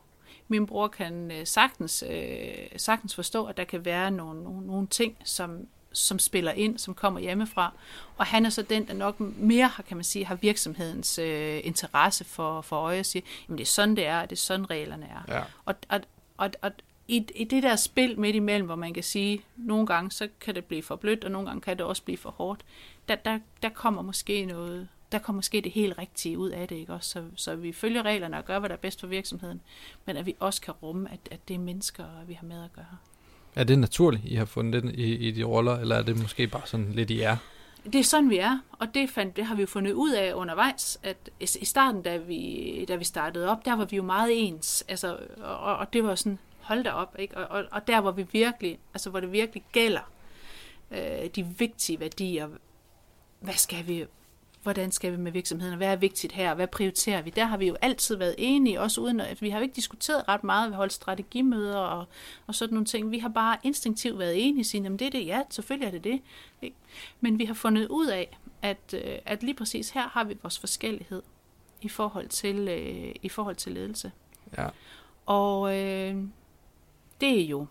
min 0.48 0.66
bror 0.66 0.88
kan 0.88 1.30
øh, 1.30 1.46
sagtens, 1.46 2.04
øh, 2.10 2.66
sagtens 2.76 3.14
forstå, 3.14 3.44
at 3.44 3.56
der 3.56 3.64
kan 3.64 3.84
være 3.84 4.10
nogle, 4.10 4.42
nogle, 4.42 4.66
nogle 4.66 4.86
ting, 4.86 5.16
som, 5.24 5.66
som 5.92 6.18
spiller 6.18 6.52
ind, 6.52 6.78
som 6.78 6.94
kommer 6.94 7.20
hjemmefra. 7.20 7.72
Og 8.16 8.26
han 8.26 8.46
er 8.46 8.50
så 8.50 8.62
den, 8.62 8.86
der 8.86 8.94
nok 8.94 9.20
mere 9.20 9.68
har, 9.68 9.82
kan 9.82 9.96
man 9.96 10.04
sige, 10.04 10.24
har 10.24 10.34
virksomhedens 10.34 11.18
øh, 11.18 11.60
interesse 11.64 12.24
for, 12.24 12.60
for 12.60 12.76
øje 12.76 13.00
og 13.00 13.06
siger, 13.06 13.22
jamen 13.48 13.58
det 13.58 13.64
er 13.64 13.68
sådan, 13.68 13.96
det 13.96 14.06
er, 14.06 14.20
og 14.20 14.30
det 14.30 14.36
er 14.36 14.40
sådan, 14.40 14.70
reglerne 14.70 15.06
er. 15.06 15.34
Ja. 15.36 15.42
Og, 15.64 15.74
og, 15.88 16.00
og, 16.36 16.50
og 16.62 16.70
i, 17.08 17.26
i 17.34 17.44
det 17.44 17.62
der 17.62 17.76
spil 17.76 18.20
midt 18.20 18.36
imellem, 18.36 18.66
hvor 18.66 18.76
man 18.76 18.94
kan 18.94 19.02
sige, 19.02 19.40
nogle 19.56 19.86
gange 19.86 20.10
så 20.10 20.28
kan 20.40 20.54
det 20.54 20.64
blive 20.64 20.82
for 20.82 20.96
blødt, 20.96 21.24
og 21.24 21.30
nogle 21.30 21.46
gange 21.48 21.60
kan 21.60 21.78
det 21.78 21.86
også 21.86 22.02
blive 22.02 22.18
for 22.18 22.30
hårdt, 22.30 22.64
der, 23.08 23.14
der, 23.14 23.38
der 23.62 23.68
kommer 23.68 24.02
måske 24.02 24.46
noget, 24.46 24.88
der 25.12 25.18
kommer 25.18 25.38
måske 25.38 25.60
det 25.60 25.72
helt 25.72 25.98
rigtige 25.98 26.38
ud 26.38 26.50
af 26.50 26.68
det, 26.68 26.76
ikke 26.76 26.92
også? 26.92 27.10
Så, 27.10 27.24
så 27.36 27.56
vi 27.56 27.72
følger 27.72 28.02
reglerne 28.02 28.38
og 28.38 28.44
gør, 28.44 28.58
hvad 28.58 28.68
der 28.68 28.74
er 28.74 28.80
bedst 28.80 29.00
for 29.00 29.06
virksomheden, 29.06 29.60
men 30.06 30.16
at 30.16 30.26
vi 30.26 30.36
også 30.40 30.60
kan 30.60 30.74
rumme, 30.82 31.12
at, 31.12 31.18
at 31.30 31.48
det 31.48 31.54
er 31.54 31.58
mennesker, 31.58 32.04
vi 32.26 32.34
har 32.34 32.46
med 32.46 32.64
at 32.64 32.72
gøre. 32.72 32.96
Er 33.54 33.64
det 33.64 33.78
naturligt, 33.78 34.24
I 34.24 34.34
har 34.34 34.44
fundet 34.44 34.82
den 34.82 34.94
i, 34.94 35.04
i 35.04 35.30
de 35.30 35.42
roller, 35.42 35.76
eller 35.76 35.96
er 35.96 36.02
det 36.02 36.22
måske 36.22 36.46
bare 36.46 36.66
sådan 36.66 36.92
lidt 36.92 37.10
i 37.10 37.20
jer? 37.20 37.36
Det 37.84 37.94
er 37.94 38.04
sådan, 38.04 38.30
vi 38.30 38.38
er, 38.38 38.58
og 38.72 38.94
det, 38.94 39.10
fandt, 39.10 39.36
det 39.36 39.44
har 39.44 39.54
vi 39.54 39.60
jo 39.60 39.66
fundet 39.66 39.92
ud 39.92 40.12
af 40.12 40.34
undervejs, 40.34 40.98
at 41.02 41.30
i 41.40 41.64
starten, 41.64 42.02
da 42.02 42.16
vi, 42.16 42.84
da 42.88 42.96
vi 42.96 43.04
startede 43.04 43.48
op, 43.48 43.64
der 43.64 43.76
var 43.76 43.84
vi 43.84 43.96
jo 43.96 44.02
meget 44.02 44.30
ens, 44.32 44.84
altså, 44.88 45.18
og, 45.40 45.76
og 45.76 45.92
det 45.92 46.04
var 46.04 46.14
sådan, 46.14 46.38
hold 46.64 46.84
da 46.84 46.90
op, 46.90 47.16
ikke? 47.18 47.36
Og, 47.36 47.46
og, 47.58 47.64
og 47.70 47.86
der, 47.86 48.00
hvor 48.00 48.10
vi 48.10 48.26
virkelig, 48.32 48.78
altså 48.94 49.10
hvor 49.10 49.20
det 49.20 49.32
virkelig 49.32 49.64
gælder, 49.72 50.10
øh, 50.90 51.26
de 51.36 51.46
vigtige 51.58 52.00
værdier. 52.00 52.48
Hvad 53.40 53.54
skal 53.54 53.86
vi, 53.86 54.06
hvordan 54.62 54.92
skal 54.92 55.12
vi 55.12 55.16
med 55.16 55.32
virksomheden, 55.32 55.76
hvad 55.76 55.88
er 55.88 55.96
vigtigt 55.96 56.32
her, 56.32 56.54
hvad 56.54 56.66
prioriterer 56.66 57.22
vi? 57.22 57.30
Der 57.30 57.44
har 57.44 57.56
vi 57.56 57.66
jo 57.66 57.76
altid 57.82 58.16
været 58.16 58.34
enige, 58.38 58.80
også 58.80 59.00
uden 59.00 59.20
at 59.20 59.42
vi 59.42 59.50
har 59.50 59.58
jo 59.58 59.62
ikke 59.62 59.76
diskuteret 59.76 60.28
ret 60.28 60.44
meget, 60.44 60.70
vi 60.70 60.74
holdt 60.74 60.92
strategimøder 60.92 61.78
og, 61.78 62.06
og 62.46 62.54
sådan 62.54 62.74
nogle 62.74 62.86
ting. 62.86 63.10
Vi 63.10 63.18
har 63.18 63.28
bare 63.28 63.56
instinktivt 63.62 64.18
været 64.18 64.48
enige, 64.48 64.64
sige, 64.64 64.82
jamen 64.82 64.98
det 64.98 65.06
er 65.06 65.10
det, 65.10 65.26
ja, 65.26 65.42
selvfølgelig 65.50 65.86
er 65.86 65.90
det 65.90 66.04
det. 66.04 66.20
Ikke? 66.62 66.76
Men 67.20 67.38
vi 67.38 67.44
har 67.44 67.54
fundet 67.54 67.88
ud 67.88 68.06
af, 68.06 68.38
at, 68.62 68.94
øh, 68.94 69.18
at 69.26 69.42
lige 69.42 69.54
præcis 69.54 69.90
her 69.90 70.08
har 70.08 70.24
vi 70.24 70.36
vores 70.42 70.58
forskellighed 70.58 71.22
i 71.80 71.88
forhold 71.88 72.28
til, 72.28 72.68
øh, 72.68 73.14
i 73.22 73.28
forhold 73.28 73.56
til 73.56 73.72
ledelse. 73.72 74.12
Ja. 74.58 74.68
Og 75.26 75.78
øh, 75.78 76.16
det 77.24 77.40
er 77.40 77.44
jo, 77.44 77.66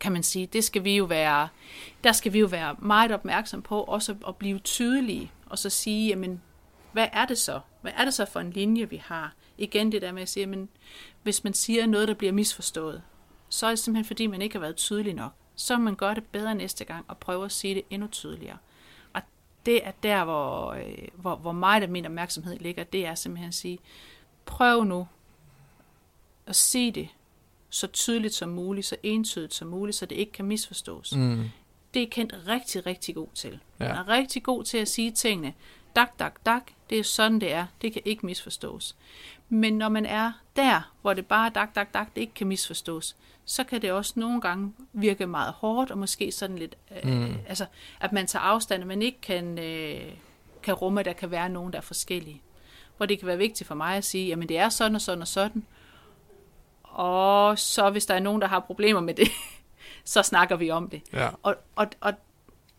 kan 0.00 0.12
man 0.12 0.22
sige, 0.22 0.46
det 0.46 0.64
skal 0.64 0.84
vi 0.84 0.96
jo 0.96 1.04
være, 1.04 1.48
der 2.04 2.12
skal 2.12 2.32
vi 2.32 2.38
jo 2.38 2.46
være 2.46 2.76
meget 2.78 3.12
opmærksom 3.12 3.62
på, 3.62 3.82
også 3.82 4.16
at 4.28 4.36
blive 4.36 4.58
tydelige, 4.58 5.32
og 5.46 5.58
så 5.58 5.70
sige, 5.70 6.08
jamen, 6.08 6.42
hvad 6.92 7.08
er 7.12 7.26
det 7.26 7.38
så? 7.38 7.60
Hvad 7.80 7.92
er 7.96 8.04
det 8.04 8.14
så 8.14 8.24
for 8.24 8.40
en 8.40 8.50
linje, 8.50 8.90
vi 8.90 8.96
har? 8.96 9.34
Igen 9.58 9.92
det 9.92 10.02
der 10.02 10.12
med 10.12 10.22
at 10.22 10.28
sige, 10.28 10.42
jamen, 10.42 10.68
hvis 11.22 11.44
man 11.44 11.54
siger 11.54 11.86
noget, 11.86 12.08
der 12.08 12.14
bliver 12.14 12.32
misforstået, 12.32 13.02
så 13.48 13.66
er 13.66 13.70
det 13.70 13.78
simpelthen 13.78 14.06
fordi, 14.06 14.26
man 14.26 14.42
ikke 14.42 14.54
har 14.54 14.60
været 14.60 14.76
tydelig 14.76 15.14
nok. 15.14 15.32
Så 15.56 15.78
man 15.78 15.94
gør 15.94 16.14
det 16.14 16.24
bedre 16.24 16.54
næste 16.54 16.84
gang 16.84 17.04
og 17.08 17.18
prøver 17.18 17.44
at 17.44 17.52
sige 17.52 17.74
det 17.74 17.82
endnu 17.90 18.08
tydeligere. 18.08 18.56
Og 19.12 19.22
det 19.66 19.86
er 19.86 19.90
der, 20.02 20.24
hvor, 20.24 20.72
øh, 20.72 21.08
hvor, 21.14 21.36
hvor 21.36 21.52
meget 21.52 21.82
af 21.82 21.88
min 21.88 22.06
opmærksomhed 22.06 22.58
ligger. 22.58 22.84
Det 22.84 23.06
er 23.06 23.14
simpelthen 23.14 23.48
at 23.48 23.54
sige, 23.54 23.78
prøv 24.44 24.84
nu 24.84 25.08
at 26.46 26.56
sige 26.56 26.92
det 26.92 27.08
så 27.70 27.86
tydeligt 27.86 28.34
som 28.34 28.48
muligt, 28.48 28.86
så 28.86 28.96
entydigt 29.02 29.54
som 29.54 29.68
muligt, 29.68 29.96
så 29.96 30.06
det 30.06 30.16
ikke 30.16 30.32
kan 30.32 30.44
misforstås. 30.44 31.12
Mm. 31.16 31.44
Det 31.94 32.02
er 32.02 32.06
Kent 32.10 32.34
rigtig, 32.48 32.86
rigtig 32.86 33.14
god 33.14 33.28
til. 33.34 33.58
Ja. 33.80 33.84
Han 33.84 33.96
er 33.96 34.08
rigtig 34.08 34.42
god 34.42 34.64
til 34.64 34.78
at 34.78 34.88
sige 34.88 35.10
tingene. 35.10 35.54
Dak, 35.96 36.18
dak, 36.18 36.46
dak. 36.46 36.62
Det 36.90 36.98
er 36.98 37.04
sådan, 37.04 37.40
det 37.40 37.52
er. 37.52 37.66
Det 37.82 37.92
kan 37.92 38.02
ikke 38.04 38.26
misforstås. 38.26 38.96
Men 39.48 39.78
når 39.78 39.88
man 39.88 40.06
er 40.06 40.32
der, 40.56 40.92
hvor 41.02 41.14
det 41.14 41.26
bare 41.26 41.46
er 41.46 41.50
dak, 41.50 41.74
dak, 41.74 41.94
dak, 41.94 42.14
det 42.14 42.20
ikke 42.20 42.34
kan 42.34 42.46
misforstås, 42.46 43.16
så 43.44 43.64
kan 43.64 43.82
det 43.82 43.92
også 43.92 44.12
nogle 44.16 44.40
gange 44.40 44.72
virke 44.92 45.26
meget 45.26 45.52
hårdt, 45.52 45.90
og 45.90 45.98
måske 45.98 46.32
sådan 46.32 46.58
lidt, 46.58 46.76
øh, 47.04 47.10
Mm. 47.10 47.34
altså, 47.48 47.66
at 48.00 48.12
man 48.12 48.26
tager 48.26 48.42
afstand, 48.42 48.82
og 48.82 48.88
man 48.88 49.02
ikke 49.02 49.20
kan, 49.20 49.58
øh, 49.58 50.12
kan 50.62 50.74
rumme, 50.74 51.00
at 51.00 51.06
der 51.06 51.12
kan 51.12 51.30
være 51.30 51.48
nogen, 51.48 51.72
der 51.72 51.78
er 51.78 51.82
forskellige. 51.82 52.42
Hvor 52.96 53.06
det 53.06 53.18
kan 53.18 53.28
være 53.28 53.38
vigtigt 53.38 53.68
for 53.68 53.74
mig 53.74 53.96
at 53.96 54.04
sige, 54.04 54.26
jamen 54.26 54.48
det 54.48 54.58
er 54.58 54.68
sådan 54.68 54.94
og 54.94 55.00
sådan 55.00 55.22
og 55.22 55.28
sådan, 55.28 55.66
og 56.98 57.58
så 57.58 57.90
hvis 57.90 58.06
der 58.06 58.14
er 58.14 58.20
nogen, 58.20 58.42
der 58.42 58.48
har 58.48 58.60
problemer 58.60 59.00
med 59.00 59.14
det, 59.14 59.28
så 60.04 60.22
snakker 60.22 60.56
vi 60.56 60.70
om 60.70 60.90
det. 60.90 61.02
Ja. 61.12 61.28
Og, 61.42 61.56
og, 61.76 61.86
og, 62.00 62.12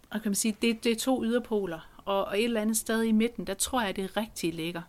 og 0.10 0.22
kan 0.22 0.30
man 0.30 0.36
sige, 0.36 0.58
det, 0.62 0.84
det 0.84 0.92
er 0.92 0.96
to 0.96 1.24
yderpoler, 1.24 1.80
og, 2.06 2.26
og 2.26 2.40
et 2.40 2.44
eller 2.44 2.62
andet 2.62 2.78
sted 2.78 3.04
i 3.04 3.12
midten, 3.12 3.48
der 3.48 3.54
tror 3.54 3.82
jeg, 3.82 3.96
det 3.96 4.18
rigtige 4.18 4.52
ligger. 4.52 4.82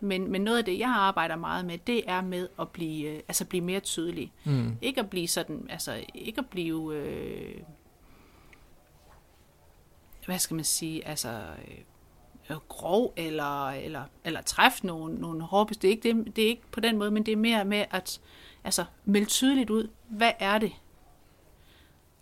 Men, 0.00 0.30
men 0.30 0.40
noget 0.40 0.58
af 0.58 0.64
det, 0.64 0.78
jeg 0.78 0.88
arbejder 0.88 1.36
meget 1.36 1.64
med, 1.64 1.78
det 1.78 2.02
er 2.06 2.20
med 2.20 2.48
at 2.60 2.68
blive, 2.68 3.08
øh, 3.08 3.20
altså 3.28 3.44
blive 3.44 3.64
mere 3.64 3.80
tydelig. 3.80 4.32
Mm. 4.44 4.76
Ikke 4.82 5.00
at 5.00 5.10
blive 5.10 5.28
sådan, 5.28 5.66
altså 5.70 6.04
ikke 6.14 6.38
at 6.38 6.46
blive, 6.46 6.96
øh, 6.96 7.60
hvad 10.26 10.38
skal 10.38 10.54
man 10.54 10.64
sige, 10.64 11.08
altså 11.08 11.28
øh, 12.48 12.56
grov 12.68 13.12
eller, 13.16 13.68
eller, 13.68 14.02
eller 14.24 14.42
træffe 14.42 14.86
nogle, 14.86 15.14
nogle 15.14 15.42
hårde 15.42 15.74
det 15.74 15.84
er, 15.84 15.90
ikke 15.90 16.12
det, 16.12 16.36
det 16.36 16.44
er 16.44 16.48
ikke 16.48 16.62
på 16.70 16.80
den 16.80 16.98
måde, 16.98 17.10
men 17.10 17.26
det 17.26 17.32
er 17.32 17.36
mere 17.36 17.64
med 17.64 17.84
at 17.90 18.20
altså, 18.64 18.84
melde 19.04 19.26
tydeligt 19.26 19.70
ud, 19.70 19.88
hvad 20.08 20.32
er 20.38 20.58
det, 20.58 20.72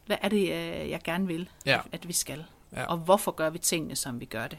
hvad 0.06 0.16
er 0.22 0.28
det, 0.28 0.40
øh, 0.42 0.90
jeg 0.90 1.00
gerne 1.04 1.26
vil, 1.26 1.48
Ja. 1.66 1.80
at 1.92 2.08
vi 2.08 2.12
skal, 2.12 2.44
Ja. 2.72 2.84
og 2.84 2.96
hvorfor 2.98 3.30
gør 3.32 3.50
vi 3.50 3.58
tingene, 3.58 3.96
som 3.96 4.20
vi 4.20 4.24
gør 4.24 4.46
det. 4.46 4.58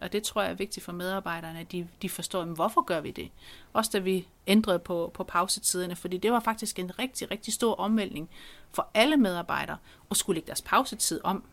Og 0.00 0.12
det 0.12 0.22
tror 0.22 0.42
jeg 0.42 0.50
er 0.50 0.54
vigtigt 0.54 0.84
for 0.84 0.92
medarbejderne, 0.92 1.60
at 1.60 1.72
de, 1.72 1.88
de 2.02 2.08
forstår, 2.08 2.44
men 2.44 2.54
hvorfor 2.54 2.80
gør 2.84 3.00
vi 3.00 3.10
det? 3.10 3.30
Også 3.72 3.90
da 3.94 3.98
vi 3.98 4.28
ændrede 4.46 4.78
på, 4.78 5.10
på 5.14 5.24
pausetiderne, 5.24 5.96
fordi 5.96 6.18
det 6.18 6.32
var 6.32 6.40
faktisk 6.40 6.78
en 6.78 6.98
rigtig, 6.98 7.30
rigtig 7.30 7.52
stor 7.54 7.74
omvæltning 7.74 8.30
for 8.72 8.90
alle 8.94 9.16
medarbejdere 9.16 9.76
at 10.10 10.16
skulle 10.16 10.36
lægge 10.36 10.46
deres 10.46 10.62
pausetid 10.62 11.20
om. 11.24 11.44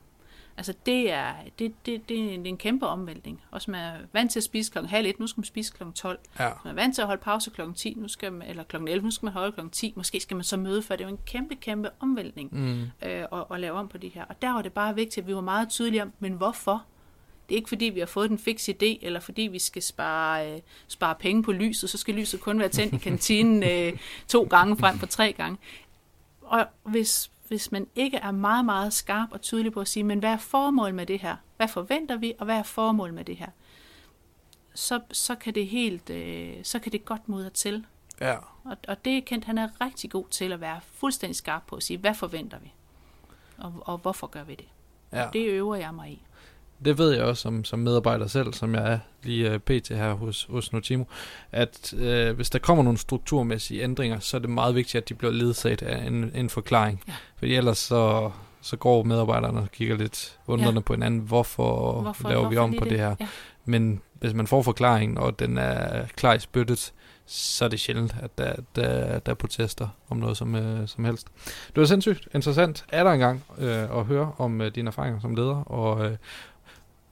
Altså 0.57 0.73
det 0.85 1.11
er, 1.11 1.33
det, 1.59 1.73
det, 1.85 2.09
det 2.09 2.19
er 2.19 2.33
en- 2.33 2.57
kæmpe 2.57 2.87
omvæltning. 2.87 3.41
Også 3.51 3.71
man 3.71 3.79
er 3.81 3.93
vant 4.13 4.31
til 4.31 4.39
at 4.39 4.43
spise 4.43 4.71
klokken 4.71 4.89
halv 4.89 5.07
et, 5.07 5.19
nu 5.19 5.27
skal 5.27 5.39
man 5.39 5.45
spise 5.45 5.73
klokken 5.73 5.93
12. 5.93 6.19
Ja. 6.39 6.49
Man 6.63 6.71
er 6.77 6.81
vant 6.81 6.95
til 6.95 7.01
at 7.01 7.07
holde 7.07 7.21
pause 7.21 7.49
klokken 7.49 7.75
10, 7.75 7.93
nu 7.97 8.07
skal 8.07 8.33
man, 8.33 8.47
eller 8.47 8.63
klokken 8.63 8.87
11, 8.87 9.03
nu 9.05 9.11
skal 9.11 9.25
man 9.25 9.33
holde 9.33 9.51
klokken 9.51 9.71
10. 9.71 9.93
Måske 9.95 10.19
skal 10.19 10.35
man 10.37 10.43
så 10.43 10.57
møde, 10.57 10.81
for 10.81 10.95
det 10.95 11.03
er 11.03 11.09
jo 11.09 11.13
en 11.15 11.19
kæmpe, 11.25 11.55
kæmpe 11.55 11.89
omvæltning 11.99 12.49
Mm. 12.53 12.81
øh, 12.81 12.87
at, 13.01 13.27
at 13.51 13.59
lave 13.59 13.73
om 13.73 13.87
på 13.87 13.97
det 13.97 14.11
her. 14.11 14.25
Og 14.25 14.41
der 14.41 14.51
var 14.51 14.61
det 14.61 14.73
bare 14.73 14.95
vigtigt, 14.95 15.17
at 15.17 15.27
vi 15.27 15.35
var 15.35 15.41
meget 15.41 15.69
tydelige 15.69 16.01
om, 16.01 16.13
men 16.19 16.33
hvorfor? 16.33 16.83
Det 17.49 17.55
er 17.55 17.57
ikke 17.57 17.69
fordi, 17.69 17.85
vi 17.85 17.99
har 17.99 18.07
fået 18.07 18.29
den 18.29 18.37
fix 18.39 18.69
idé, 18.69 18.97
eller 19.01 19.19
fordi 19.19 19.41
vi 19.41 19.59
skal 19.59 19.81
spare, 19.83 20.51
øh, 20.53 20.59
spare 20.87 21.15
penge 21.15 21.43
på 21.43 21.51
lyset, 21.51 21.89
så 21.89 21.97
skal 21.97 22.13
lyset 22.15 22.39
kun 22.39 22.59
være 22.59 22.69
tændt 22.69 22.93
i 22.93 22.97
kantinen 22.97 23.63
øh, 23.71 23.93
to 24.27 24.43
gange 24.43 24.77
frem 24.77 24.99
for 24.99 25.05
tre 25.05 25.33
gange. 25.33 25.57
Og 26.41 26.65
hvis, 26.83 27.31
hvis 27.47 27.71
man 27.71 27.87
ikke 27.95 28.17
er 28.17 28.31
meget, 28.31 28.65
meget 28.65 28.93
skarp 28.93 29.29
og 29.31 29.41
tydelig 29.41 29.73
på 29.73 29.81
at 29.81 29.87
sige, 29.87 30.03
men 30.03 30.19
hvad 30.19 30.29
er 30.29 30.37
formålet 30.37 30.95
med 30.95 31.05
det 31.05 31.19
her? 31.19 31.35
Hvad 31.57 31.67
forventer 31.67 32.17
vi, 32.17 32.33
og 32.39 32.45
hvad 32.45 32.55
er 32.55 32.63
formålet 32.63 33.13
med 33.13 33.25
det 33.25 33.35
her? 33.37 33.47
Så, 34.73 35.01
så 35.11 35.35
kan 35.35 35.55
det 35.55 35.67
helt, 35.67 36.09
øh, 36.09 36.53
så 36.63 36.79
kan 36.79 36.91
det 36.91 37.05
godt 37.05 37.29
mudre 37.29 37.49
til. 37.49 37.85
Ja. 38.21 38.35
Og, 38.63 38.77
og 38.87 39.05
det 39.05 39.25
kendt, 39.25 39.45
han 39.45 39.57
er 39.57 39.69
rigtig 39.81 40.11
god 40.11 40.25
til 40.29 40.51
at 40.51 40.61
være 40.61 40.79
fuldstændig 40.81 41.35
skarp 41.35 41.63
på 41.67 41.75
at 41.75 41.83
sige, 41.83 41.97
hvad 41.97 42.13
forventer 42.13 42.59
vi? 42.59 42.73
Og, 43.57 43.73
og 43.81 43.97
hvorfor 43.97 44.27
gør 44.27 44.43
vi 44.43 44.55
det? 44.55 44.67
ja. 45.11 45.29
Det 45.33 45.47
øver 45.49 45.75
jeg 45.75 45.93
mig 45.93 46.11
i. 46.11 46.21
Det 46.85 46.97
ved 46.97 47.13
jeg 47.13 47.23
også 47.23 47.41
som, 47.41 47.63
som 47.63 47.79
medarbejder 47.79 48.27
selv, 48.27 48.53
som 48.53 48.75
jeg 48.75 48.93
er 48.93 48.99
lige 49.23 49.51
uh, 49.53 49.57
pt. 49.57 49.89
her 49.89 50.13
hos, 50.13 50.47
hos 50.49 50.73
Notimo, 50.73 51.03
at 51.51 51.93
uh, 51.93 52.35
hvis 52.35 52.49
der 52.49 52.59
kommer 52.59 52.83
nogle 52.83 52.97
strukturmæssige 52.97 53.83
ændringer, 53.83 54.19
så 54.19 54.37
er 54.37 54.41
det 54.41 54.49
meget 54.49 54.75
vigtigt, 54.75 55.01
at 55.01 55.09
de 55.09 55.13
bliver 55.13 55.33
ledsaget 55.33 55.81
af 55.81 56.07
en, 56.07 56.31
en 56.35 56.49
forklaring. 56.49 57.03
Ja. 57.07 57.13
Fordi 57.37 57.55
ellers 57.55 57.77
så, 57.77 58.31
så 58.61 58.77
går 58.77 59.03
medarbejderne 59.03 59.59
og 59.59 59.71
kigger 59.71 59.97
lidt 59.97 60.37
undrende 60.47 60.79
Ja. 60.79 60.83
på 60.83 60.93
hinanden, 60.93 61.19
hvorfor, 61.19 62.01
hvorfor 62.01 62.29
laver 62.29 62.49
vi 62.49 62.55
hvorfor 62.55 62.63
om 62.63 62.69
lige 62.71 62.79
på 62.81 62.85
det 62.85 62.99
her. 62.99 63.15
Ja. 63.19 63.27
Men 63.65 64.01
hvis 64.13 64.33
man 64.33 64.47
får 64.47 64.61
forklaringen, 64.61 65.17
og 65.17 65.39
den 65.39 65.57
er 65.57 66.05
klar 66.15 66.33
i 66.33 66.39
spyttet, 66.39 66.93
så 67.25 67.65
er 67.65 67.69
det 67.69 67.79
sjældent, 67.79 68.15
at 68.21 68.37
der, 68.37 68.53
der, 68.75 69.19
der 69.19 69.31
er 69.31 69.35
protester 69.35 69.87
om 70.09 70.17
noget 70.17 70.37
som, 70.37 70.55
øh, 70.55 70.87
som 70.87 71.05
helst. 71.05 71.27
Det 71.67 71.77
var 71.77 71.85
sindssygt 71.85 72.27
interessant 72.35 72.85
er 72.89 73.03
der 73.03 73.11
engang 73.11 73.43
øh, 73.57 73.97
at 73.99 74.05
høre 74.05 74.31
om 74.37 74.61
øh, 74.61 74.75
dine 74.75 74.87
erfaringer 74.87 75.19
som 75.19 75.35
leder, 75.35 75.63
og 75.63 76.05
øh, 76.05 76.17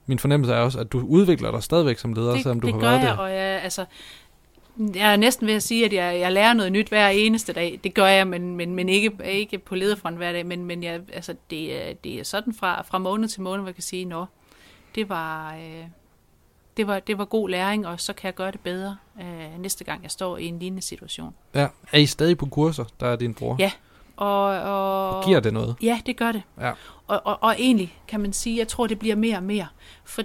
min 0.06 0.18
fornemmelse 0.18 0.54
er 0.54 0.58
også, 0.60 0.78
at 0.80 0.92
du 0.92 1.00
udvikler 1.06 1.50
dig 1.50 1.62
stadigvæk 1.62 1.98
som 1.98 2.12
leder, 2.12 2.32
det, 2.32 2.42
selvom 2.42 2.60
du 2.60 2.66
det 2.66 2.74
har 2.74 2.80
været 2.80 3.00
jeg, 3.00 3.02
der. 3.02 3.16
og 3.16 3.30
jeg, 3.30 3.62
altså, 3.62 3.84
jeg 4.94 5.12
er 5.12 5.16
næsten 5.16 5.46
ved 5.46 5.54
at 5.54 5.62
sige, 5.62 5.84
at 5.84 5.92
jeg, 5.92 6.20
jeg 6.20 6.32
lærer 6.32 6.52
noget 6.52 6.72
nyt 6.72 6.88
hver 6.88 7.08
eneste 7.08 7.52
dag. 7.52 7.80
Det 7.84 7.94
gør 7.94 8.06
jeg, 8.06 8.26
men, 8.26 8.56
men, 8.56 8.74
men 8.74 8.88
ikke, 8.88 9.12
ikke 9.24 9.58
på 9.58 9.74
lederfront 9.74 10.16
hver 10.16 10.32
dag, 10.32 10.46
men, 10.46 10.64
men 10.64 10.82
jeg, 10.82 11.00
altså, 11.12 11.34
det, 11.50 12.04
det 12.04 12.20
er 12.20 12.24
sådan 12.24 12.54
fra, 12.54 12.82
fra 12.82 12.98
måned 12.98 13.28
til 13.28 13.42
måned, 13.42 13.60
hvor 13.60 13.68
jeg 13.68 13.74
kan 13.74 13.82
sige, 13.82 14.04
nå, 14.04 14.26
det 14.94 15.08
var, 15.08 15.54
øh, 15.54 15.84
det, 16.76 16.86
var, 16.86 16.98
det 16.98 17.18
var 17.18 17.24
god 17.24 17.48
læring, 17.48 17.86
og 17.86 18.00
så 18.00 18.12
kan 18.12 18.26
jeg 18.26 18.34
gøre 18.34 18.50
det 18.50 18.60
bedre 18.60 18.96
øh, 19.20 19.60
næste 19.60 19.84
gang, 19.84 20.02
jeg 20.02 20.10
står 20.10 20.36
i 20.36 20.44
en 20.44 20.58
lignende 20.58 20.82
situation. 20.82 21.34
Ja. 21.54 21.68
Er 21.92 21.98
I 21.98 22.06
stadig 22.06 22.38
på 22.38 22.46
kurser, 22.46 22.84
der 23.00 23.06
er 23.06 23.16
din 23.16 23.34
bror? 23.34 23.56
Ja. 23.58 23.72
Og, 24.16 24.44
og, 24.44 25.10
Og 25.10 25.24
giver 25.24 25.40
det 25.40 25.52
noget? 25.52 25.76
Ja, 25.82 26.00
det 26.06 26.16
gør 26.16 26.32
det. 26.32 26.42
Ja. 26.60 26.72
Og, 27.06 27.20
og, 27.24 27.38
og 27.42 27.54
egentlig 27.58 27.98
kan 28.08 28.20
man 28.20 28.32
sige, 28.32 28.58
jeg 28.58 28.68
tror, 28.68 28.86
det 28.86 28.98
bliver 28.98 29.16
mere 29.16 29.36
og 29.36 29.42
mere. 29.42 29.66
For 30.04 30.22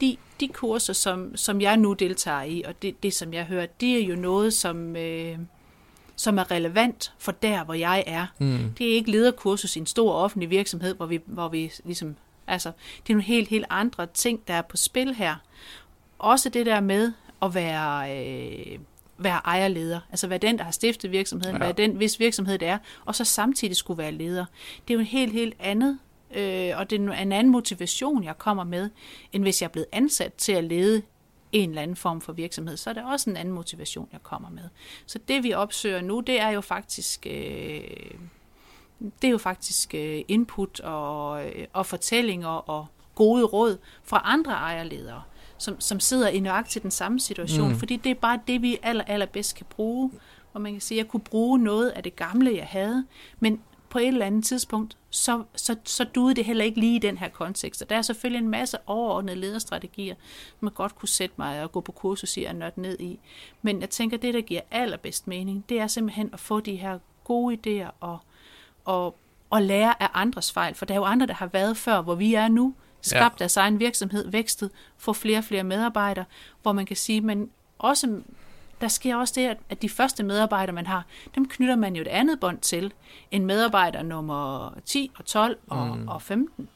de, 0.00 0.16
de 0.40 0.48
kurser, 0.48 0.92
som, 0.92 1.36
som 1.36 1.60
jeg 1.60 1.76
nu 1.76 1.92
deltager 1.92 2.42
i, 2.42 2.62
og 2.66 2.82
det, 2.82 3.02
det 3.02 3.12
som 3.12 3.34
jeg 3.34 3.44
hører, 3.44 3.66
det 3.80 4.02
er 4.02 4.06
jo 4.06 4.16
noget, 4.16 4.52
som, 4.52 4.96
øh, 4.96 5.38
som 6.16 6.38
er 6.38 6.50
relevant 6.50 7.12
for 7.18 7.32
der, 7.32 7.64
hvor 7.64 7.74
jeg 7.74 8.04
er. 8.06 8.26
Mm. 8.38 8.74
Det 8.78 8.90
er 8.90 8.94
ikke 8.94 9.10
lederkursus 9.10 9.76
i 9.76 9.78
en 9.78 9.86
stor 9.86 10.12
offentlig 10.12 10.50
virksomhed, 10.50 10.94
hvor 10.94 11.06
vi, 11.06 11.20
hvor 11.26 11.48
vi 11.48 11.72
ligesom, 11.84 12.16
altså, 12.46 12.72
det 13.02 13.10
er 13.10 13.14
nogle 13.14 13.22
helt, 13.22 13.48
helt 13.48 13.66
andre 13.70 14.06
ting, 14.06 14.48
der 14.48 14.54
er 14.54 14.62
på 14.62 14.76
spil 14.76 15.14
her. 15.14 15.34
Også 16.18 16.48
det 16.48 16.66
der 16.66 16.80
med 16.80 17.12
at 17.42 17.54
være, 17.54 18.18
øh, 18.18 18.78
være 19.24 19.40
ejerleder, 19.44 20.00
altså 20.10 20.26
være 20.26 20.38
den, 20.38 20.58
der 20.58 20.64
har 20.64 20.70
stiftet 20.70 21.10
virksomheden, 21.12 21.56
Ja. 21.56 21.62
være 21.62 21.72
den, 21.72 21.90
hvis 21.96 22.20
virksomhed 22.20 22.58
det 22.58 22.68
er, 22.68 22.78
og 23.04 23.14
så 23.14 23.24
samtidig 23.24 23.76
skulle 23.76 23.98
være 23.98 24.12
leder. 24.12 24.44
Det 24.88 24.94
er 24.94 24.94
jo 24.94 25.00
en 25.00 25.06
helt, 25.06 25.32
helt 25.32 25.54
andet, 25.58 25.98
øh, 26.34 26.70
og 26.76 26.90
det 26.90 27.00
er 27.00 27.12
en 27.12 27.32
anden 27.32 27.48
motivation, 27.52 28.24
jeg 28.24 28.38
kommer 28.38 28.64
med, 28.64 28.90
end 29.32 29.42
hvis 29.42 29.62
jeg 29.62 29.68
er 29.68 29.72
blevet 29.72 29.86
ansat 29.92 30.34
til 30.34 30.52
at 30.52 30.64
lede 30.64 31.02
en 31.52 31.68
eller 31.68 31.82
anden 31.82 31.96
form 31.96 32.20
for 32.20 32.32
virksomhed, 32.32 32.76
så 32.76 32.90
er 32.90 32.94
det 32.94 33.04
også 33.04 33.30
en 33.30 33.36
anden 33.36 33.54
motivation, 33.54 34.08
jeg 34.12 34.22
kommer 34.22 34.50
med. 34.50 34.68
Så 35.06 35.18
det 35.28 35.42
vi 35.42 35.52
opsøger 35.52 36.00
nu, 36.00 36.20
det 36.20 36.40
er 36.40 36.48
jo 36.48 36.60
faktisk, 36.60 37.26
øh, 37.26 37.80
det 39.22 39.28
er 39.28 39.32
jo 39.32 39.38
faktisk 39.38 39.94
øh, 39.94 40.22
input 40.28 40.80
og, 40.80 41.46
øh, 41.46 41.66
og 41.72 41.86
fortællinger 41.86 42.48
og 42.48 42.86
gode 43.14 43.44
råd 43.44 43.78
fra 44.04 44.22
andre 44.24 44.52
ejerledere, 44.52 45.22
som, 45.64 45.80
som 45.80 46.00
sidder 46.00 46.28
i 46.28 46.40
nøjagtigt 46.40 46.82
den 46.82 46.90
samme 46.90 47.20
situation, 47.20 47.68
Mm. 47.68 47.76
fordi 47.76 47.96
det 47.96 48.10
er 48.10 48.14
bare 48.14 48.40
det, 48.46 48.62
vi 48.62 48.78
aller, 48.82 49.04
allerbedst 49.04 49.56
kan 49.56 49.66
bruge. 49.70 50.10
Og 50.52 50.60
man 50.60 50.72
kan 50.72 50.80
sige, 50.80 51.00
at 51.00 51.04
jeg 51.04 51.10
kunne 51.10 51.20
bruge 51.20 51.58
noget 51.58 51.90
af 51.90 52.02
det 52.02 52.16
gamle, 52.16 52.56
jeg 52.56 52.66
havde, 52.66 53.04
men 53.40 53.60
på 53.88 53.98
et 53.98 54.08
eller 54.08 54.26
andet 54.26 54.44
tidspunkt, 54.44 54.96
så, 55.10 55.42
så, 55.56 55.76
så 55.84 56.04
duede 56.04 56.34
det 56.34 56.44
heller 56.44 56.64
ikke 56.64 56.80
lige 56.80 56.96
i 56.96 56.98
den 56.98 57.18
her 57.18 57.28
kontekst. 57.28 57.82
Og 57.82 57.90
der 57.90 57.96
er 57.96 58.02
selvfølgelig 58.02 58.38
en 58.44 58.48
masse 58.50 58.78
overordnede 58.86 59.36
lederstrategier, 59.36 60.14
man 60.60 60.72
godt 60.72 60.94
kunne 60.96 61.08
sætte 61.08 61.34
mig 61.38 61.62
og 61.62 61.72
gå 61.72 61.80
på 61.80 61.92
kursus 61.92 62.36
i 62.36 62.44
og 62.44 62.54
nørde 62.54 62.80
ned 62.80 63.00
i. 63.00 63.18
Men 63.62 63.80
jeg 63.80 63.90
tænker, 63.90 64.16
det, 64.16 64.34
der 64.34 64.40
giver 64.40 64.60
allerbedst 64.70 65.26
mening, 65.26 65.64
det 65.68 65.80
er 65.80 65.86
simpelthen 65.86 66.30
at 66.32 66.40
få 66.40 66.60
de 66.60 66.76
her 66.76 66.98
gode 67.24 67.56
idéer 67.86 67.90
og, 68.00 68.18
og, 68.84 69.16
og 69.50 69.62
lære 69.62 70.02
af 70.02 70.08
andres 70.14 70.52
fejl. 70.52 70.74
For 70.74 70.84
der 70.86 70.94
er 70.94 70.98
jo 70.98 71.04
andre, 71.04 71.26
der 71.26 71.34
har 71.34 71.46
været 71.46 71.76
før, 71.76 72.00
hvor 72.00 72.14
vi 72.14 72.34
er 72.34 72.48
nu, 72.48 72.74
skabt 73.04 73.34
ja. 73.34 73.38
deres 73.38 73.56
egen 73.56 73.80
virksomhed, 73.80 74.30
vækstet, 74.30 74.70
få 74.96 75.12
flere 75.12 75.38
og 75.38 75.44
flere 75.44 75.64
medarbejdere, 75.64 76.24
hvor 76.62 76.72
man 76.72 76.86
kan 76.86 76.96
sige, 76.96 77.20
men 77.20 77.50
også 77.78 78.20
der 78.80 78.88
sker 78.88 79.16
også 79.16 79.34
det, 79.36 79.56
at 79.68 79.82
de 79.82 79.88
første 79.88 80.22
medarbejdere, 80.22 80.74
man 80.74 80.86
har, 80.86 81.04
dem 81.34 81.48
knytter 81.48 81.76
man 81.76 81.96
jo 81.96 82.02
et 82.02 82.08
andet 82.08 82.40
bånd 82.40 82.58
til, 82.58 82.92
end 83.30 83.44
medarbejder 83.44 84.02
nummer 84.02 84.74
10 84.84 85.10
og 85.18 85.24
12 85.24 85.58
og, 85.66 85.98
mm. 85.98 86.08
og 86.08 86.22
15. 86.22 86.68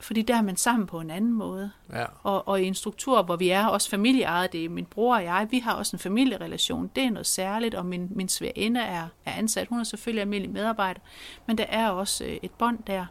Fordi 0.00 0.22
der 0.22 0.36
er 0.36 0.42
man 0.42 0.56
sammen 0.56 0.86
på 0.86 1.00
en 1.00 1.10
anden 1.10 1.32
måde. 1.32 1.70
Ja. 1.92 2.04
Og, 2.22 2.48
og 2.48 2.62
i 2.62 2.66
en 2.66 2.74
struktur, 2.74 3.22
hvor 3.22 3.36
vi 3.36 3.48
er 3.48 3.66
også 3.66 3.90
familieejet, 3.90 4.52
det 4.52 4.64
er 4.64 4.68
min 4.68 4.84
bror 4.84 5.16
og 5.16 5.24
jeg, 5.24 5.46
vi 5.50 5.58
har 5.58 5.74
også 5.74 5.96
en 5.96 6.00
familierelation, 6.00 6.90
det 6.96 7.04
er 7.04 7.10
noget 7.10 7.26
særligt, 7.26 7.74
og 7.74 7.86
min, 7.86 8.08
min 8.10 8.28
sværinde 8.28 8.80
er, 8.80 9.08
er 9.24 9.32
ansat, 9.32 9.68
hun 9.68 9.80
er 9.80 9.84
selvfølgelig 9.84 10.20
almindelig 10.20 10.52
medarbejder, 10.52 11.00
men 11.46 11.58
der 11.58 11.64
er 11.68 11.88
også 11.88 12.24
øh, 12.24 12.36
et 12.42 12.50
bånd 12.50 12.78
der. 12.86 13.06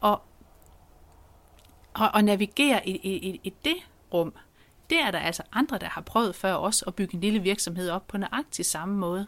Og, 0.00 0.22
og, 1.94 2.10
og 2.14 2.24
navigere 2.24 2.88
i, 2.88 2.96
i, 2.96 3.16
i, 3.16 3.40
i 3.44 3.52
det 3.64 3.76
rum, 4.14 4.32
det 4.90 5.00
er 5.00 5.10
der 5.10 5.18
altså 5.18 5.42
andre, 5.52 5.78
der 5.78 5.88
har 5.88 6.00
prøvet 6.00 6.34
før 6.34 6.54
os 6.54 6.84
at 6.86 6.94
bygge 6.94 7.14
en 7.14 7.20
lille 7.20 7.38
virksomhed 7.38 7.90
op 7.90 8.08
på 8.08 8.18
nøjagtig 8.18 8.66
samme 8.66 8.96
måde. 8.96 9.26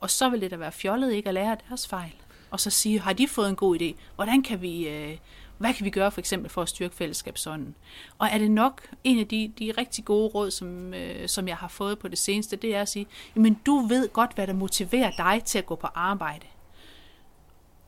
Og 0.00 0.10
så 0.10 0.28
vil 0.28 0.40
det 0.40 0.50
da 0.50 0.56
være 0.56 0.72
fjollet 0.72 1.12
ikke 1.12 1.28
at 1.28 1.34
lære 1.34 1.56
deres 1.68 1.88
fejl. 1.88 2.12
Og 2.50 2.60
så 2.60 2.70
sige, 2.70 3.00
har 3.00 3.12
de 3.12 3.28
fået 3.28 3.48
en 3.48 3.56
god 3.56 3.80
idé? 3.80 3.94
Hvordan 4.14 4.42
kan 4.42 4.62
vi, 4.62 4.88
øh, 4.88 5.16
hvad 5.58 5.74
kan 5.74 5.84
vi 5.84 5.90
gøre 5.90 6.10
for 6.10 6.20
eksempel 6.20 6.50
for 6.50 6.62
at 6.62 6.68
styrke 6.68 6.94
fællesskabsånden? 6.94 7.74
Og 8.18 8.28
er 8.28 8.38
det 8.38 8.50
nok 8.50 8.82
en 9.04 9.18
af 9.18 9.28
de, 9.28 9.52
de 9.58 9.72
rigtig 9.78 10.04
gode 10.04 10.28
råd, 10.28 10.50
som, 10.50 10.94
øh, 10.94 11.28
som 11.28 11.48
jeg 11.48 11.56
har 11.56 11.68
fået 11.68 11.98
på 11.98 12.08
det 12.08 12.18
seneste, 12.18 12.56
det 12.56 12.74
er 12.74 12.80
at 12.80 12.88
sige, 12.88 13.06
men 13.34 13.60
du 13.66 13.80
ved 13.80 14.08
godt, 14.08 14.34
hvad 14.34 14.46
der 14.46 14.52
motiverer 14.52 15.10
dig 15.10 15.42
til 15.44 15.58
at 15.58 15.66
gå 15.66 15.74
på 15.74 15.86
arbejde. 15.94 16.46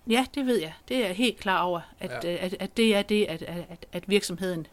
Ja, 0.08 0.26
det 0.34 0.46
ved 0.46 0.60
jeg. 0.60 0.72
Det 0.88 0.96
er 0.96 1.06
jeg 1.06 1.16
helt 1.16 1.38
klar 1.38 1.62
over, 1.62 1.80
at, 2.00 2.24
ja. 2.24 2.36
at, 2.36 2.56
at 2.60 2.76
det 2.76 2.96
er 2.96 3.02
det, 3.02 3.24
at, 3.24 3.42
at, 3.42 3.86
at 3.92 4.08
virksomheden 4.08 4.66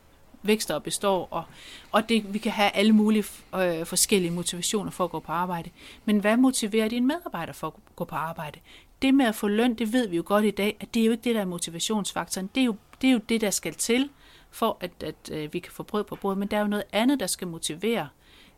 vækster 0.44 0.76
og 0.76 0.84
består, 0.84 1.28
og, 1.32 1.44
og 1.92 2.10
det, 2.10 2.34
vi 2.34 2.40
kan 2.40 2.52
have 2.52 2.72
alle 2.72 2.94
mulige 2.94 3.26
øh, 3.56 3.86
forskellige 3.86 4.32
motivationer 4.32 4.92
for 4.92 5.04
at 5.04 5.10
gå 5.10 5.20
på 5.20 5.32
arbejde. 5.32 5.70
Men 6.06 6.20
hvad 6.20 6.38
motiverer 6.38 6.88
dine 6.88 7.08
medarbejdere 7.08 7.54
for 7.54 7.68
at 7.68 7.74
gå 7.96 8.06
på 8.06 8.16
arbejde? 8.16 8.60
Det 9.02 9.14
med 9.14 9.26
at 9.26 9.36
få 9.36 9.48
løn, 9.48 9.74
det 9.74 9.94
ved 9.94 10.08
vi 10.08 10.16
jo 10.16 10.24
godt 10.26 10.46
i 10.46 10.52
dag, 10.52 10.78
at 10.80 10.94
det 10.94 11.02
er 11.02 11.06
jo 11.06 11.12
ikke 11.12 11.24
det, 11.24 11.36
der 11.36 11.42
er 11.42 11.46
motivationsfaktoren. 11.46 12.50
Det 12.56 12.62
er 12.62 12.66
jo 12.66 12.76
det, 13.02 13.08
er 13.08 13.12
jo 13.12 13.20
det 13.30 13.42
der 13.42 13.50
skal 13.50 13.74
til, 13.74 14.10
for 14.52 14.78
at, 14.80 14.92
at 15.04 15.32
øh, 15.32 15.54
vi 15.54 15.60
kan 15.60 15.72
få 15.72 15.84
brød 15.84 16.04
på 16.04 16.16
brød. 16.16 16.36
Men 16.36 16.48
der 16.48 16.58
er 16.58 16.62
jo 16.62 16.68
noget 16.68 16.86
andet, 16.92 17.20
der 17.20 17.28
skal 17.28 17.48
motivere 17.48 18.10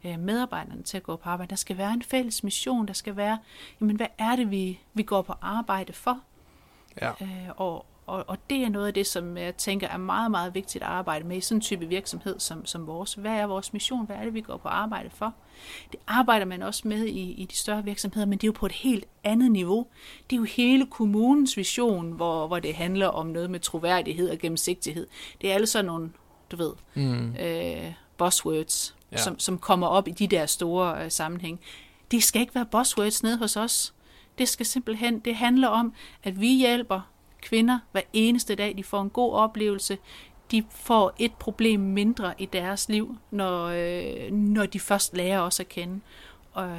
øh, 0.05 0.19
medarbejderne 0.19 0.83
til 0.83 0.97
at 0.97 1.03
gå 1.03 1.15
på 1.15 1.29
arbejde. 1.29 1.49
Der 1.49 1.55
skal 1.55 1.77
være 1.77 1.93
en 1.93 2.03
fælles 2.03 2.43
mission, 2.43 2.87
der 2.87 2.93
skal 2.93 3.15
være, 3.15 3.37
jamen 3.81 3.95
hvad 3.95 4.07
er 4.17 4.35
det, 4.35 4.51
vi, 4.51 4.79
vi 4.93 5.03
går 5.03 5.21
på 5.21 5.33
arbejde 5.41 5.93
for? 5.93 6.19
Ja. 7.01 7.11
Øh, 7.21 7.49
og, 7.57 7.85
og, 8.07 8.23
og 8.27 8.37
det 8.49 8.63
er 8.63 8.69
noget 8.69 8.87
af 8.87 8.93
det, 8.93 9.07
som 9.07 9.37
jeg 9.37 9.55
tænker 9.55 9.87
er 9.87 9.97
meget, 9.97 10.31
meget 10.31 10.55
vigtigt 10.55 10.83
at 10.83 10.89
arbejde 10.89 11.27
med 11.27 11.37
i 11.37 11.41
sådan 11.41 11.57
en 11.57 11.61
type 11.61 11.85
virksomhed 11.85 12.39
som, 12.39 12.65
som 12.65 12.87
vores. 12.87 13.13
Hvad 13.13 13.31
er 13.31 13.45
vores 13.45 13.73
mission? 13.73 14.05
Hvad 14.05 14.15
er 14.15 14.23
det, 14.23 14.33
vi 14.33 14.41
går 14.41 14.57
på 14.57 14.67
arbejde 14.67 15.09
for? 15.09 15.33
Det 15.91 15.99
arbejder 16.07 16.45
man 16.45 16.61
også 16.61 16.87
med 16.87 17.05
i, 17.05 17.31
i 17.31 17.45
de 17.45 17.55
større 17.55 17.83
virksomheder, 17.83 18.25
men 18.25 18.37
det 18.37 18.43
er 18.43 18.47
jo 18.47 18.51
på 18.51 18.65
et 18.65 18.71
helt 18.71 19.05
andet 19.23 19.51
niveau. 19.51 19.87
Det 20.29 20.35
er 20.35 20.37
jo 20.37 20.43
hele 20.43 20.85
kommunens 20.85 21.57
vision, 21.57 22.11
hvor, 22.11 22.47
hvor 22.47 22.59
det 22.59 22.75
handler 22.75 23.07
om 23.07 23.27
noget 23.27 23.49
med 23.49 23.59
troværdighed 23.59 24.29
og 24.29 24.37
gennemsigtighed. 24.37 25.07
Det 25.41 25.49
er 25.49 25.53
alle 25.53 25.67
sådan 25.67 25.85
nogle, 25.85 26.11
du 26.51 26.55
ved, 26.55 26.71
mm. 26.95 27.35
øh, 27.35 27.93
buzzwords, 28.17 28.95
ja. 29.11 29.17
som, 29.17 29.39
som 29.39 29.57
kommer 29.57 29.87
op 29.87 30.07
i 30.07 30.11
de 30.11 30.27
der 30.27 30.45
store 30.45 31.03
øh, 31.03 31.11
sammenhæng. 31.11 31.59
Det 32.11 32.23
skal 32.23 32.41
ikke 32.41 32.55
være 32.55 32.65
buzzwords 32.65 33.23
nede 33.23 33.37
hos 33.37 33.57
os. 33.57 33.93
Det 34.37 34.47
skal 34.47 34.65
simpelthen, 34.65 35.19
det 35.19 35.35
handler 35.35 35.67
om, 35.67 35.93
at 36.23 36.41
vi 36.41 36.57
hjælper 36.57 37.01
kvinder 37.41 37.79
hver 37.91 38.01
eneste 38.13 38.55
dag. 38.55 38.77
De 38.77 38.83
får 38.83 39.01
en 39.01 39.09
god 39.09 39.33
oplevelse. 39.33 39.97
De 40.51 40.63
får 40.69 41.13
et 41.19 41.33
problem 41.33 41.79
mindre 41.79 42.33
i 42.37 42.45
deres 42.45 42.89
liv, 42.89 43.17
når, 43.31 43.65
øh, 43.65 44.31
når 44.31 44.65
de 44.65 44.79
først 44.79 45.17
lærer 45.17 45.39
os 45.39 45.59
at 45.59 45.69
kende. 45.69 45.99
Og 46.53 46.77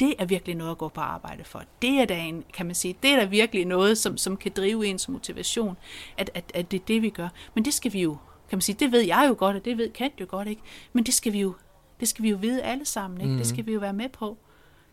det 0.00 0.14
er 0.18 0.24
virkelig 0.24 0.54
noget 0.56 0.70
at 0.70 0.78
gå 0.78 0.88
på 0.88 1.00
arbejde 1.00 1.44
for. 1.44 1.62
Det 1.82 1.90
er 1.90 2.04
da 2.04 2.18
en, 2.18 2.44
kan 2.52 2.66
man 2.66 2.74
sige, 2.74 2.96
det 3.02 3.10
er 3.10 3.16
da 3.16 3.24
virkelig 3.24 3.64
noget, 3.64 3.98
som, 3.98 4.16
som 4.16 4.36
kan 4.36 4.52
drive 4.56 4.86
ens 4.86 5.08
motivation, 5.08 5.76
at, 6.18 6.30
at, 6.34 6.44
at 6.54 6.70
det 6.70 6.80
er 6.80 6.84
det, 6.84 7.02
vi 7.02 7.10
gør. 7.10 7.28
Men 7.54 7.64
det 7.64 7.74
skal 7.74 7.92
vi 7.92 8.02
jo, 8.02 8.16
kan 8.48 8.56
man 8.56 8.60
sige, 8.60 8.76
det 8.80 8.92
ved 8.92 9.00
jeg 9.00 9.26
jo 9.28 9.34
godt, 9.38 9.56
og 9.56 9.64
det 9.64 9.78
ved 9.78 9.90
Kent 9.90 10.20
jo 10.20 10.26
godt, 10.28 10.48
ikke? 10.48 10.62
Men 10.92 11.04
det 11.04 11.14
skal 11.14 11.32
vi 11.32 11.40
jo, 11.40 11.54
det 12.00 12.08
skal 12.08 12.22
vi 12.22 12.30
jo 12.30 12.36
vide 12.36 12.62
alle 12.62 12.84
sammen, 12.84 13.20
ikke? 13.20 13.32
Mm. 13.32 13.38
Det 13.38 13.46
skal 13.46 13.66
vi 13.66 13.72
jo 13.72 13.80
være 13.80 13.92
med 13.92 14.08
på, 14.08 14.38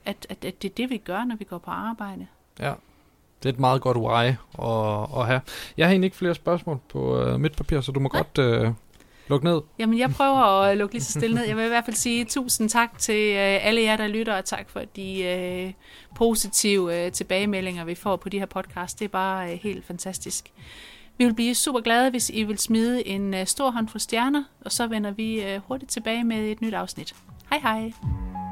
at, 0.06 0.28
at, 0.30 0.46
at 0.46 0.62
det 0.62 0.70
er 0.70 0.74
det, 0.76 0.90
vi 0.90 0.98
gør, 0.98 1.24
når 1.24 1.36
vi 1.36 1.44
går 1.44 1.58
på 1.58 1.72
arbejde. 1.72 2.28
Ja. 2.60 2.74
Det 3.44 3.50
er 3.50 3.54
et 3.54 3.60
meget 3.60 3.82
godt 3.82 3.98
why 3.98 4.26
at, 4.60 5.20
at 5.20 5.28
have. 5.28 5.42
Jeg 5.78 5.86
har 5.88 5.92
egentlig 5.92 6.08
ikke 6.08 6.18
flere 6.18 6.36
spørgsmål 6.36 6.80
på 6.90 7.22
uh, 7.22 7.40
mit 7.40 7.56
papir, 7.56 7.82
så 7.82 7.92
du 7.92 8.00
må 8.00 8.10
Nej. 8.14 8.24
godt 8.24 8.68
uh, 8.68 8.74
lukke 9.28 9.46
ned. 9.46 9.62
Jamen, 9.80 10.00
jeg 10.00 10.12
prøver 10.12 10.42
at 10.64 10.78
lukke 10.78 10.96
lige 10.96 11.04
så 11.04 11.12
stille 11.12 11.36
ned. 11.36 11.44
Jeg 11.46 11.58
vil 11.58 11.66
i 11.66 11.68
hvert 11.68 11.86
fald 11.86 11.96
sige 11.96 12.26
tusind 12.26 12.70
tak 12.70 12.98
til 12.98 13.32
uh, 13.32 13.68
alle 13.68 13.82
jer, 13.82 13.98
der 13.98 14.08
lytter, 14.08 14.38
og 14.38 14.46
tak 14.46 14.70
for 14.70 14.82
de 14.96 15.66
uh, 15.68 15.74
positive 16.16 17.06
uh, 17.06 17.12
tilbagemeldinger, 17.12 17.86
vi 17.86 17.96
får 17.96 18.16
på 18.16 18.30
de 18.30 18.40
her 18.40 18.46
podcast. 18.46 19.00
Det 19.00 19.06
er 19.06 19.10
bare 19.10 19.54
uh, 19.54 19.60
helt 19.60 19.86
fantastisk. 19.86 20.52
Vi 21.18 21.26
vil 21.26 21.34
blive 21.34 21.56
super 21.56 21.80
glade, 21.80 22.10
hvis 22.10 22.30
I 22.30 22.44
vil 22.44 22.58
smide 22.58 23.08
en 23.08 23.34
uh, 23.34 23.40
stor 23.46 23.72
hånd 23.72 23.90
for 23.90 24.00
stjerner, 24.00 24.44
og 24.66 24.72
så 24.72 24.88
vender 24.88 25.12
vi 25.12 25.56
uh, 25.56 25.62
hurtigt 25.68 25.92
tilbage 25.92 26.24
med 26.24 26.52
et 26.52 26.62
nyt 26.62 26.74
afsnit. 26.74 27.16
Hej 27.50 27.60
hej! 27.60 28.43